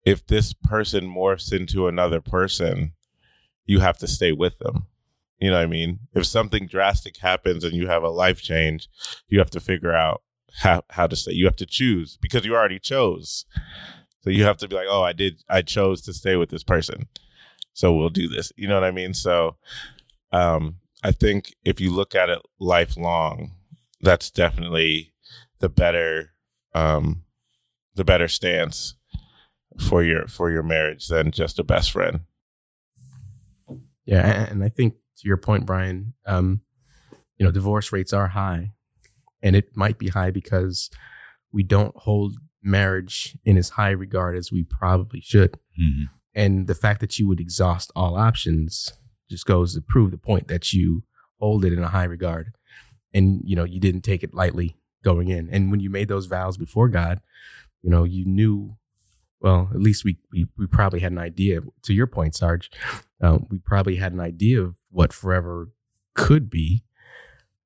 if 0.04 0.26
this 0.28 0.54
person 0.54 1.06
morphs 1.08 1.54
into 1.54 1.88
another 1.88 2.20
person, 2.22 2.94
you 3.66 3.80
have 3.80 3.98
to 4.00 4.08
stay 4.08 4.32
with 4.32 4.58
them. 4.60 4.88
You 5.42 5.50
know 5.50 5.58
what 5.58 5.64
I 5.64 5.68
mean? 5.68 6.00
If 6.14 6.28
something 6.28 6.68
drastic 6.68 7.18
happens 7.18 7.64
and 7.64 7.74
you 7.74 7.88
have 7.88 8.04
a 8.04 8.10
life 8.10 8.42
change, 8.42 8.88
you 9.28 9.40
have 9.40 9.50
to 9.52 9.60
figure 9.60 9.94
out 9.94 10.22
how, 10.54 10.84
how 10.92 11.08
to 11.08 11.16
stay. 11.16 11.34
You 11.34 11.46
have 11.46 11.56
to 11.58 11.66
choose 11.66 12.18
because 12.22 12.46
you 12.46 12.56
already 12.56 12.80
chose. 12.80 13.46
So 14.22 14.30
you 14.30 14.44
have 14.44 14.58
to 14.58 14.68
be 14.68 14.76
like, 14.76 14.86
oh, 14.88 15.02
I 15.02 15.14
did, 15.14 15.42
I 15.50 15.64
chose 15.64 16.04
to 16.04 16.14
stay 16.14 16.36
with 16.36 16.52
this 16.52 16.64
person. 16.64 17.08
So 17.74 17.94
we'll 17.94 18.10
do 18.10 18.28
this. 18.28 18.52
You 18.56 18.68
know 18.68 18.76
what 18.76 18.84
I 18.84 18.92
mean? 18.92 19.16
So 19.16 19.56
um, 20.32 20.76
I 21.04 21.12
think 21.12 21.56
if 21.66 21.82
you 21.82 21.92
look 21.92 22.14
at 22.14 22.30
it 22.30 22.40
lifelong, 22.60 23.54
that's 24.02 24.30
definitely 24.30 25.14
the 25.60 25.70
better 25.70 26.34
um, 26.74 27.24
the 27.96 28.04
better 28.04 28.28
stance 28.28 28.96
for 29.80 30.04
your 30.04 30.28
for 30.28 30.52
your 30.52 30.64
marriage 30.64 31.08
than 31.08 31.32
just 31.32 31.60
a 31.60 31.64
best 31.64 31.92
friend. 31.92 32.22
Yeah, 34.06 34.48
and 34.50 34.64
I 34.64 34.70
think 34.70 34.96
to 35.22 35.28
your 35.28 35.38
point, 35.38 35.66
Brian, 35.66 36.14
um, 36.26 36.62
you 37.38 37.46
know, 37.46 37.52
divorce 37.52 37.92
rates 37.92 38.14
are 38.14 38.30
high, 38.30 38.72
and 39.42 39.56
it 39.56 39.76
might 39.76 39.98
be 39.98 40.10
high 40.10 40.32
because 40.32 40.90
we 41.52 41.64
don't 41.64 41.96
hold 41.96 42.38
marriage 42.64 43.38
in 43.46 43.58
as 43.58 43.70
high 43.70 43.92
regard 43.92 44.36
as 44.36 44.52
we 44.52 44.64
probably 44.64 45.22
should. 45.22 45.54
Mm-hmm. 45.80 46.04
And 46.34 46.68
the 46.68 46.76
fact 46.76 47.02
that 47.02 47.20
you 47.20 47.28
would 47.28 47.40
exhaust 47.40 47.92
all 47.96 48.16
options 48.16 48.94
just 49.30 49.46
goes 49.46 49.74
to 49.76 49.82
prove 49.82 50.12
the 50.12 50.18
point 50.18 50.48
that 50.48 50.74
you 50.74 51.04
hold 51.40 51.66
it 51.66 51.74
in 51.74 51.84
a 51.84 51.90
high 51.90 52.06
regard, 52.06 52.54
and 53.14 53.42
you 53.44 53.56
know 53.56 53.64
you 53.64 53.80
didn't 53.80 54.02
take 54.02 54.24
it 54.24 54.34
lightly 54.34 54.76
going 55.04 55.28
in. 55.28 55.50
And 55.52 55.72
when 55.72 55.80
you 55.80 55.90
made 55.90 56.08
those 56.08 56.28
vows 56.28 56.58
before 56.58 56.90
God, 56.90 57.22
you 57.82 57.90
know 57.90 58.04
you 58.04 58.26
knew. 58.26 58.78
Well, 59.40 59.70
at 59.74 59.82
least 59.82 60.04
we 60.04 60.18
we, 60.32 60.48
we 60.58 60.68
probably 60.68 61.00
had 61.00 61.12
an 61.12 61.18
idea. 61.18 61.62
To 61.84 61.94
your 61.94 62.08
point, 62.08 62.36
Sarge, 62.36 62.72
uh, 63.22 63.40
we 63.50 63.60
probably 63.60 63.98
had 63.98 64.14
an 64.14 64.20
idea 64.20 64.62
of 64.62 64.78
what 64.92 65.14
forever 65.14 65.70
could 66.14 66.50
be, 66.50 66.84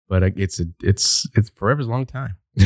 but 0.07 0.23
it's 0.23 0.59
a 0.59 0.65
it's 0.81 1.27
it's 1.35 1.49
forever's 1.49 1.87
a 1.87 1.89
long 1.89 2.05
time. 2.05 2.37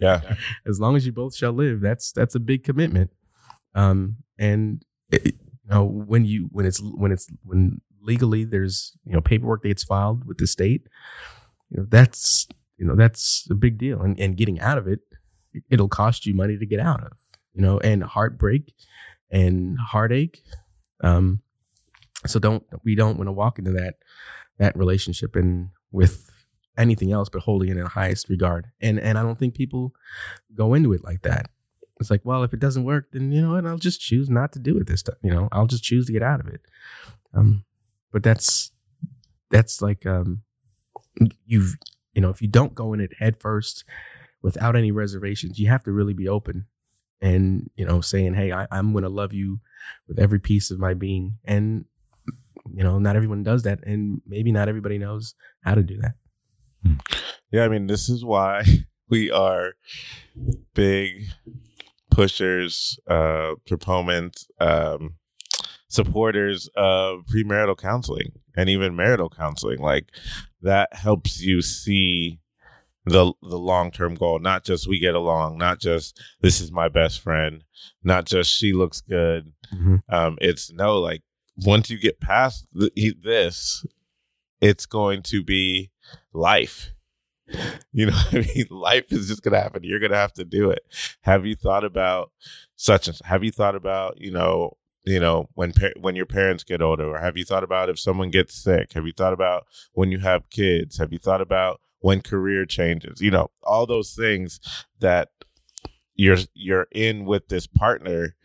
Yeah. 0.00 0.36
as 0.66 0.80
long 0.80 0.96
as 0.96 1.06
you 1.06 1.12
both 1.12 1.34
shall 1.34 1.52
live, 1.52 1.80
that's 1.80 2.12
that's 2.12 2.34
a 2.34 2.40
big 2.40 2.64
commitment. 2.64 3.10
Um, 3.74 4.16
and 4.38 4.84
it, 5.10 5.26
you 5.26 5.70
know 5.70 5.84
when 5.84 6.24
you 6.24 6.48
when 6.52 6.66
it's 6.66 6.80
when 6.80 7.12
it's 7.12 7.28
when 7.44 7.80
legally 8.02 8.44
there's 8.44 8.96
you 9.04 9.12
know 9.12 9.20
paperwork 9.20 9.62
that 9.62 9.68
gets 9.68 9.84
filed 9.84 10.26
with 10.26 10.38
the 10.38 10.46
state, 10.46 10.88
you 11.68 11.78
know 11.78 11.86
that's 11.88 12.48
you 12.78 12.86
know 12.86 12.96
that's 12.96 13.46
a 13.50 13.54
big 13.54 13.78
deal. 13.78 14.00
And 14.00 14.18
and 14.18 14.36
getting 14.36 14.58
out 14.60 14.78
of 14.78 14.88
it, 14.88 15.00
it'll 15.68 15.88
cost 15.88 16.26
you 16.26 16.34
money 16.34 16.56
to 16.56 16.66
get 16.66 16.80
out 16.80 17.04
of. 17.04 17.12
You 17.52 17.62
know, 17.62 17.78
and 17.80 18.02
heartbreak 18.02 18.72
and 19.30 19.76
heartache. 19.78 20.42
Um, 21.02 21.40
so 22.26 22.38
don't 22.38 22.64
we 22.84 22.94
don't 22.94 23.16
want 23.16 23.28
to 23.28 23.32
walk 23.32 23.58
into 23.58 23.72
that 23.72 23.94
that 24.58 24.76
relationship 24.76 25.36
and 25.36 25.70
with 25.90 26.30
anything 26.76 27.12
else 27.12 27.28
but 27.28 27.42
holding 27.42 27.68
it 27.68 27.76
in 27.76 27.82
the 27.82 27.88
highest 27.88 28.28
regard. 28.28 28.66
And 28.80 28.98
and 28.98 29.18
I 29.18 29.22
don't 29.22 29.38
think 29.38 29.54
people 29.54 29.94
go 30.54 30.74
into 30.74 30.92
it 30.92 31.04
like 31.04 31.22
that. 31.22 31.50
It's 31.98 32.10
like, 32.10 32.22
well, 32.24 32.42
if 32.42 32.54
it 32.54 32.60
doesn't 32.60 32.84
work, 32.84 33.08
then 33.12 33.30
you 33.30 33.42
know 33.42 33.52
what? 33.52 33.66
I'll 33.66 33.76
just 33.76 34.00
choose 34.00 34.30
not 34.30 34.52
to 34.52 34.58
do 34.58 34.78
it 34.78 34.86
this 34.86 35.02
time. 35.02 35.16
You 35.22 35.30
know, 35.30 35.48
I'll 35.52 35.66
just 35.66 35.84
choose 35.84 36.06
to 36.06 36.12
get 36.12 36.22
out 36.22 36.40
of 36.40 36.48
it. 36.48 36.62
Um, 37.34 37.64
but 38.12 38.22
that's 38.22 38.72
that's 39.50 39.82
like 39.82 40.06
um, 40.06 40.42
you've 41.44 41.76
you 42.14 42.22
know, 42.22 42.30
if 42.30 42.42
you 42.42 42.48
don't 42.48 42.74
go 42.74 42.92
in 42.92 43.00
it 43.00 43.12
head 43.18 43.40
first 43.40 43.84
without 44.42 44.76
any 44.76 44.90
reservations, 44.90 45.58
you 45.58 45.68
have 45.68 45.84
to 45.84 45.92
really 45.92 46.14
be 46.14 46.28
open 46.28 46.66
and 47.20 47.70
you 47.76 47.84
know, 47.84 48.00
saying, 48.00 48.34
hey, 48.34 48.50
I, 48.52 48.66
I'm 48.70 48.92
going 48.92 49.04
to 49.04 49.10
love 49.10 49.32
you 49.34 49.60
with 50.08 50.18
every 50.18 50.38
piece 50.40 50.70
of 50.70 50.78
my 50.78 50.94
being. 50.94 51.38
And 51.44 51.84
you 52.72 52.84
know, 52.84 52.98
not 52.98 53.16
everyone 53.16 53.42
does 53.42 53.62
that, 53.64 53.80
and 53.84 54.20
maybe 54.26 54.52
not 54.52 54.68
everybody 54.68 54.98
knows 54.98 55.34
how 55.62 55.74
to 55.74 55.82
do 55.82 55.98
that. 55.98 56.14
Yeah, 57.50 57.64
I 57.64 57.68
mean, 57.68 57.86
this 57.86 58.08
is 58.08 58.24
why 58.24 58.64
we 59.08 59.30
are 59.30 59.74
big 60.74 61.24
pushers, 62.10 62.98
uh, 63.08 63.54
proponents, 63.66 64.46
um, 64.60 65.14
supporters 65.88 66.68
of 66.76 67.24
premarital 67.26 67.76
counseling 67.76 68.32
and 68.56 68.68
even 68.68 68.96
marital 68.96 69.28
counseling. 69.28 69.80
Like 69.80 70.06
that 70.62 70.94
helps 70.94 71.40
you 71.40 71.62
see 71.62 72.40
the 73.06 73.32
the 73.42 73.58
long 73.58 73.90
term 73.90 74.14
goal, 74.14 74.38
not 74.38 74.64
just 74.64 74.86
we 74.86 75.00
get 75.00 75.14
along, 75.14 75.58
not 75.58 75.80
just 75.80 76.20
this 76.40 76.60
is 76.60 76.70
my 76.70 76.88
best 76.88 77.20
friend, 77.20 77.64
not 78.04 78.24
just 78.26 78.52
she 78.52 78.72
looks 78.72 79.00
good. 79.00 79.52
Um, 80.08 80.38
it's 80.40 80.72
no, 80.72 80.98
like 80.98 81.22
once 81.64 81.90
you 81.90 81.98
get 81.98 82.20
past 82.20 82.66
th- 82.78 83.16
this, 83.22 83.84
it's 84.60 84.86
going 84.86 85.22
to 85.24 85.42
be 85.42 85.90
life. 86.32 86.90
You 87.92 88.06
know, 88.06 88.16
I 88.30 88.46
mean, 88.54 88.66
life 88.70 89.06
is 89.10 89.26
just 89.26 89.42
going 89.42 89.54
to 89.54 89.60
happen. 89.60 89.82
You're 89.82 89.98
going 89.98 90.12
to 90.12 90.16
have 90.16 90.32
to 90.34 90.44
do 90.44 90.70
it. 90.70 90.84
Have 91.22 91.44
you 91.44 91.56
thought 91.56 91.82
about 91.82 92.30
such 92.76 93.08
and 93.08 93.18
have 93.24 93.42
you 93.42 93.50
thought 93.50 93.74
about, 93.74 94.20
you 94.20 94.30
know, 94.30 94.76
you 95.04 95.18
know 95.18 95.48
when 95.54 95.72
par- 95.72 95.94
when 95.98 96.14
your 96.14 96.26
parents 96.26 96.62
get 96.62 96.82
older 96.82 97.08
or 97.08 97.18
have 97.18 97.36
you 97.36 97.44
thought 97.44 97.64
about 97.64 97.88
if 97.88 97.98
someone 97.98 98.30
gets 98.30 98.54
sick? 98.54 98.92
Have 98.92 99.06
you 99.06 99.12
thought 99.12 99.32
about 99.32 99.66
when 99.92 100.12
you 100.12 100.18
have 100.18 100.48
kids? 100.50 100.98
Have 100.98 101.12
you 101.12 101.18
thought 101.18 101.40
about 101.40 101.80
when 101.98 102.20
career 102.20 102.64
changes? 102.66 103.20
You 103.20 103.30
know 103.30 103.50
all 103.62 103.86
those 103.86 104.14
things 104.14 104.60
that 105.00 105.30
you're 106.14 106.38
you're 106.54 106.86
in 106.92 107.24
with 107.24 107.48
this 107.48 107.66
partner 107.66 108.36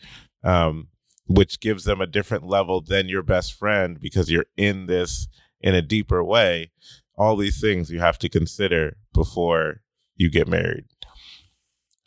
um 0.44 0.88
which 1.28 1.60
gives 1.60 1.86
them 1.86 2.02
a 2.02 2.08
different 2.08 2.46
level 2.46 2.82
than 2.82 3.10
your 3.10 3.24
best 3.24 3.54
friend 3.54 4.00
because 4.00 4.30
you're 4.30 4.46
in 4.58 4.86
this 4.86 5.28
in 5.62 5.74
a 5.74 5.82
deeper 5.82 6.24
way 6.24 6.72
all 7.18 7.36
these 7.36 7.60
things 7.62 7.90
you 7.90 8.00
have 8.00 8.20
to 8.20 8.30
consider 8.30 8.98
before 9.14 9.82
you 10.16 10.30
get 10.30 10.48
married 10.48 10.86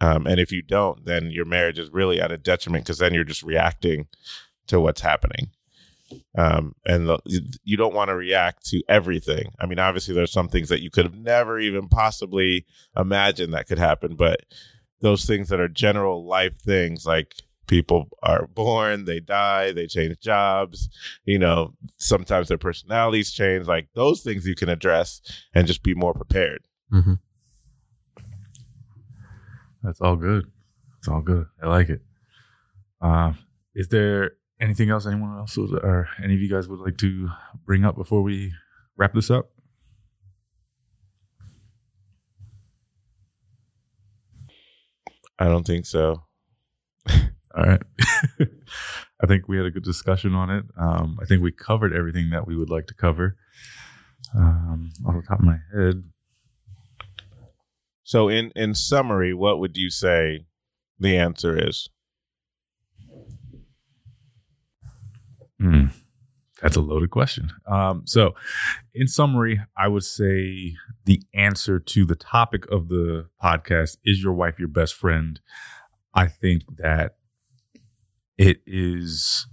um, 0.01 0.27
and 0.27 0.39
if 0.39 0.53
you 0.53 0.63
don't, 0.63 1.05
then 1.05 1.31
your 1.31 1.45
marriage 1.45 1.79
is 1.79 1.91
really 1.91 2.21
at 2.21 2.33
a 2.33 2.39
detriment 2.39 2.85
because 2.85 2.99
then 2.99 3.15
you're 3.15 3.25
just 3.25 3.43
reacting 3.43 4.07
to 4.69 4.81
what's 4.81 5.01
happening. 5.01 5.51
Um, 6.37 6.75
and 6.87 7.09
the, 7.09 7.19
you 7.65 7.77
don't 7.77 7.95
want 7.95 8.09
to 8.09 8.17
react 8.17 8.65
to 8.67 8.83
everything. 8.89 9.53
I 9.61 9.67
mean, 9.67 9.79
obviously, 9.79 10.15
there's 10.15 10.33
some 10.33 10.49
things 10.49 10.69
that 10.69 10.83
you 10.83 10.91
could 10.91 11.05
have 11.05 11.17
never 11.17 11.59
even 11.59 11.89
possibly 11.89 12.65
imagined 12.97 13.53
that 13.53 13.67
could 13.67 13.79
happen, 13.79 14.15
but 14.15 14.41
those 15.01 15.25
things 15.27 15.49
that 15.49 15.61
are 15.61 15.69
general 15.69 16.27
life 16.27 16.59
things 16.59 17.07
like 17.07 17.35
people 17.69 18.09
are 18.23 18.49
born, 18.49 19.05
they 19.05 19.21
die, 19.21 19.73
they 19.73 19.87
change 19.87 20.19
jobs, 20.21 20.89
you 21.25 21.39
know, 21.39 21.75
sometimes 21.99 22.49
their 22.49 22.59
personalities 22.59 23.31
change, 23.31 23.67
like 23.67 23.89
those 23.95 24.23
things 24.23 24.47
you 24.47 24.57
can 24.57 24.69
address 24.69 25.21
and 25.55 25.67
just 25.67 25.83
be 25.83 25.95
more 25.95 26.15
prepared. 26.15 26.63
Mm-hmm. 26.93 27.15
That's 29.83 30.01
all 30.01 30.17
good. 30.17 30.51
It's 30.99 31.09
all 31.09 31.21
good. 31.21 31.47
I 31.63 31.69
like 31.69 31.89
it. 31.89 32.01
Uh, 33.01 33.35
is 33.75 33.89
there 33.89 34.33
anything 34.61 34.91
else 34.91 35.07
anyone 35.07 35.39
else 35.39 35.57
would, 35.57 35.73
or 35.85 36.09
any 36.23 36.35
of 36.35 36.41
you 36.41 36.51
guys 36.51 36.69
would 36.69 36.81
like 36.81 36.99
to 36.99 37.29
bring 37.65 37.85
up 37.85 37.95
before 37.95 38.23
we 38.23 38.53
wrap 38.97 39.15
this 39.15 39.31
up? 39.31 39.51
I 45.39 45.45
don't 45.45 45.65
think 45.65 45.87
so. 45.87 46.25
All 47.57 47.65
right. 47.65 47.83
I 49.23 49.27
think 49.27 49.49
we 49.49 49.57
had 49.57 49.67
a 49.67 49.71
good 49.71 49.85
discussion 49.85 50.35
on 50.35 50.51
it. 50.51 50.65
Um, 50.79 51.19
I 51.21 51.25
think 51.25 51.43
we 51.43 51.51
covered 51.51 51.93
everything 51.95 52.31
that 52.31 52.47
we 52.47 52.57
would 52.57 52.71
like 52.71 52.87
to 52.89 52.95
cover. 52.95 53.37
Um, 54.37 54.91
off 55.07 55.15
the 55.15 55.23
top 55.27 55.39
of 55.41 55.45
my 55.45 55.59
head, 55.75 56.03
So, 58.03 58.29
in 58.29 58.53
in 58.57 58.75
summary, 58.75 59.33
what 59.35 59.59
would 59.59 59.77
you 59.77 59.91
say 59.91 60.47
the 60.99 61.17
answer 61.17 61.57
is? 61.69 61.89
Hmm. 65.61 65.87
That's 66.63 66.77
a 66.77 66.81
loaded 66.81 67.11
question. 67.11 67.51
Um, 67.67 68.03
so, 68.05 68.35
in 68.93 69.07
summary, 69.07 69.61
I 69.77 69.89
would 69.89 70.05
say 70.05 70.75
the 71.05 71.23
answer 71.35 71.79
to 71.79 72.05
the 72.05 72.17
topic 72.17 72.67
of 72.71 72.89
the 72.89 73.29
podcast 73.43 73.97
is 74.05 74.23
your 74.23 74.33
wife 74.33 74.59
your 74.59 74.69
best 74.69 74.95
friend? 74.95 75.41
I 76.15 76.27
think 76.27 76.63
that 76.79 77.17
it 78.39 78.63
is 78.67 79.47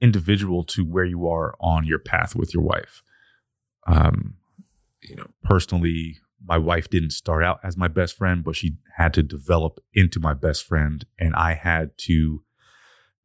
individual 0.00 0.64
to 0.64 0.84
where 0.84 1.04
you 1.04 1.28
are 1.28 1.54
on 1.60 1.84
your 1.84 1.98
path 1.98 2.34
with 2.34 2.54
your 2.54 2.62
wife. 2.62 3.02
Um, 3.86 4.34
you 5.02 5.16
know, 5.16 5.26
personally, 5.44 6.18
my 6.44 6.58
wife 6.58 6.88
didn't 6.88 7.10
start 7.10 7.44
out 7.44 7.60
as 7.62 7.76
my 7.76 7.88
best 7.88 8.16
friend, 8.16 8.42
but 8.42 8.56
she 8.56 8.76
had 8.96 9.12
to 9.14 9.22
develop 9.22 9.80
into 9.92 10.20
my 10.20 10.34
best 10.34 10.64
friend, 10.64 11.04
and 11.18 11.34
I 11.34 11.54
had 11.54 11.90
to 12.06 12.42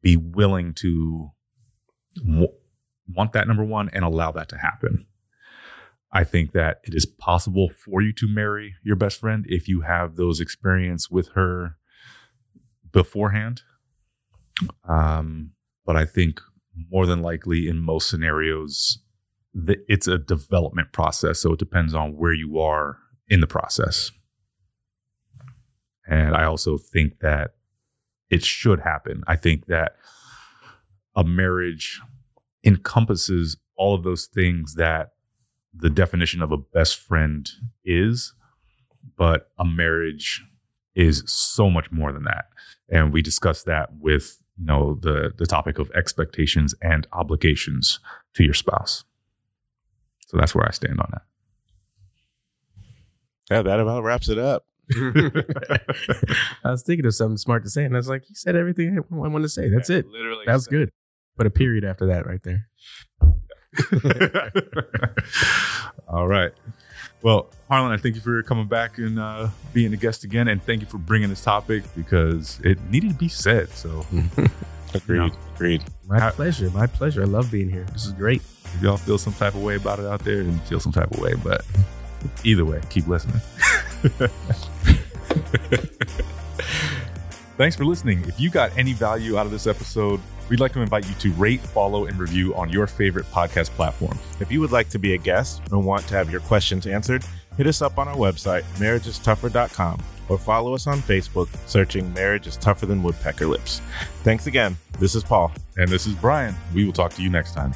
be 0.02 0.18
willing 0.18 0.74
to 0.76 1.32
w- 2.18 2.48
want 3.08 3.34
that 3.34 3.48
number 3.48 3.64
one 3.64 3.90
and 3.94 4.04
allow 4.04 4.32
that 4.32 4.50
to 4.50 4.58
happen. 4.58 5.06
I 6.12 6.24
think 6.24 6.52
that 6.52 6.80
it 6.84 6.94
is 6.94 7.06
possible 7.06 7.70
for 7.70 8.02
you 8.02 8.14
to 8.14 8.28
marry 8.28 8.76
your 8.84 8.96
best 8.96 9.20
friend 9.20 9.46
if 9.48 9.68
you 9.68 9.82
have 9.82 10.16
those 10.16 10.40
experience 10.40 11.10
with 11.10 11.30
her 11.30 11.78
beforehand. 12.92 13.64
Um, 14.88 15.52
but 15.86 15.96
I 15.96 16.06
think 16.06 16.40
more 16.90 17.06
than 17.06 17.22
likely 17.22 17.68
in 17.68 17.80
most 17.80 18.10
scenarios, 18.10 19.00
the, 19.54 19.78
it's 19.88 20.08
a 20.08 20.18
development 20.18 20.92
process. 20.92 21.40
So 21.40 21.54
it 21.54 21.60
depends 21.60 21.94
on 21.94 22.18
where 22.18 22.34
you 22.34 22.60
are 22.60 22.98
in 23.28 23.40
the 23.40 23.48
process. 23.48 24.12
And 26.08 26.36
I 26.36 26.44
also 26.44 26.78
think 26.78 27.20
that 27.20 27.52
it 28.30 28.44
should 28.44 28.80
happen. 28.82 29.24
I 29.28 29.36
think 29.36 29.68
that 29.68 29.96
a 31.16 31.24
marriage 31.24 32.02
encompasses 32.64 33.58
all 33.76 33.94
of 33.94 34.04
those 34.04 34.26
things 34.26 34.76
that 34.76 35.12
the 35.74 35.90
definition 35.90 36.42
of 36.42 36.52
a 36.52 36.58
best 36.58 36.98
friend 36.98 37.50
is, 37.84 38.34
but 39.18 39.52
a 39.58 39.66
marriage 39.66 40.44
is 40.96 41.24
so 41.26 41.70
much 41.70 41.92
more 41.92 42.12
than 42.12 42.24
that. 42.24 42.46
And 42.90 43.12
we 43.12 43.22
discussed 43.22 43.66
that 43.66 43.90
with 44.00 44.43
you 44.58 44.66
know 44.66 44.96
the 45.02 45.34
the 45.38 45.46
topic 45.46 45.80
of 45.80 45.92
expectations 45.92 46.74
and 46.82 47.08
obligations 47.12 48.00
to 48.36 48.44
your 48.44 48.54
spouse. 48.54 49.04
So 50.28 50.38
that's 50.38 50.56
where 50.56 50.68
I 50.68 50.72
stand 50.72 51.00
on 51.00 51.10
that. 51.12 51.22
Yeah, 53.52 53.62
that 53.62 53.80
about 53.80 54.04
wraps 54.04 54.30
it 54.30 54.38
up. 54.38 54.66
I 54.96 56.72
was 56.72 56.84
thinking 56.84 57.06
of 57.06 57.16
something 57.16 57.38
smart 57.38 57.64
to 57.64 57.70
say, 57.70 57.86
and 57.86 57.96
I 57.96 57.98
was 57.98 58.10
like, 58.10 58.28
"You 58.30 58.36
said 58.36 58.56
everything 58.56 58.98
I 58.98 59.16
wanted 59.16 59.44
to 59.44 59.50
say. 59.50 59.70
That's 59.70 59.90
it. 59.90 60.08
Literally, 60.08 60.46
That 60.46 60.54
was 60.54 60.68
good." 60.68 60.92
Put 61.38 61.48
a 61.48 61.50
period 61.50 61.84
after 61.84 62.06
that, 62.08 62.28
right 62.28 62.42
there. 62.44 62.68
All 66.08 66.28
right. 66.28 66.52
Well, 67.24 67.50
Harlan, 67.70 67.92
I 67.94 67.98
thank 67.98 68.16
you 68.16 68.22
for 68.22 68.44
coming 68.44 68.68
back 68.68 68.98
and 68.98 69.18
uh, 69.18 69.48
being 69.74 69.94
a 69.94 69.98
guest 69.98 70.26
again, 70.26 70.50
and 70.50 70.62
thank 70.62 70.82
you 70.82 70.88
for 70.88 70.98
bringing 70.98 71.30
this 71.30 71.42
topic 71.44 71.84
because 71.96 72.60
it 72.64 72.78
needed 72.92 73.10
to 73.12 73.16
be 73.16 73.30
said. 73.30 73.70
So, 73.70 74.06
Agreed. 74.94 75.18
No. 75.18 75.30
Agreed. 75.56 75.84
My 76.06 76.20
How- 76.20 76.32
pleasure. 76.32 76.70
My 76.72 76.86
pleasure. 76.86 77.22
I 77.22 77.26
love 77.26 77.50
being 77.50 77.70
here. 77.70 77.86
This 77.94 78.06
is 78.06 78.12
great. 78.12 78.42
if 78.66 78.82
y'all 78.82 78.98
feel 78.98 79.18
some 79.18 79.34
type 79.34 79.56
of 79.56 79.64
way 79.64 79.76
about 79.76 80.00
it 80.00 80.06
out 80.06 80.24
there, 80.26 80.44
then 80.44 80.60
feel 80.60 80.80
some 80.82 80.92
type 80.92 81.10
of 81.12 81.20
way. 81.20 81.34
But 81.42 81.66
either 82.44 82.66
way, 82.66 82.82
keep 82.90 83.08
listening. 83.08 83.40
Thanks 87.58 87.76
for 87.76 87.86
listening. 87.86 88.24
If 88.28 88.40
you 88.40 88.50
got 88.50 88.76
any 88.78 88.94
value 88.94 89.38
out 89.38 89.46
of 89.46 89.52
this 89.52 89.68
episode, 89.68 90.20
we'd 90.50 90.60
like 90.60 90.74
to 90.74 90.82
invite 90.82 91.08
you 91.08 91.16
to 91.16 91.32
rate, 91.34 91.62
follow, 91.62 92.06
and 92.06 92.18
review 92.18 92.56
on 92.56 92.70
your 92.70 92.88
favorite 92.88 93.26
podcast 93.32 93.70
platform. 93.72 94.18
If 94.40 94.52
you 94.52 94.60
would 94.62 94.72
like 94.72 94.90
to 94.90 95.00
be 95.00 95.14
a 95.14 95.18
guest 95.18 95.62
and 95.72 95.86
want 95.86 96.08
to 96.08 96.16
have 96.16 96.32
your 96.32 96.42
questions 96.42 96.88
answered, 96.88 97.24
hit 97.58 97.68
us 97.68 97.82
up 97.82 97.98
on 97.98 98.08
our 98.08 98.16
website, 98.16 98.64
marriageistougher.com, 98.78 100.02
or 100.30 100.38
follow 100.38 100.74
us 100.74 100.88
on 100.88 101.00
Facebook, 101.00 101.50
searching 101.68 102.14
Marriage 102.14 102.48
is 102.48 102.58
Tougher 102.58 102.86
Than 102.86 103.04
Woodpecker 103.04 103.46
Lips. 103.48 103.82
Thanks 104.24 104.48
again. 104.48 104.78
This 105.00 105.16
is 105.16 105.24
Paul. 105.24 105.52
And 105.78 105.90
this 105.90 106.06
is 106.06 106.14
Brian. 106.16 106.56
We 106.74 106.86
will 106.86 106.94
talk 106.94 107.14
to 107.14 107.22
you 107.22 107.30
next 107.30 107.54
time. 107.54 107.74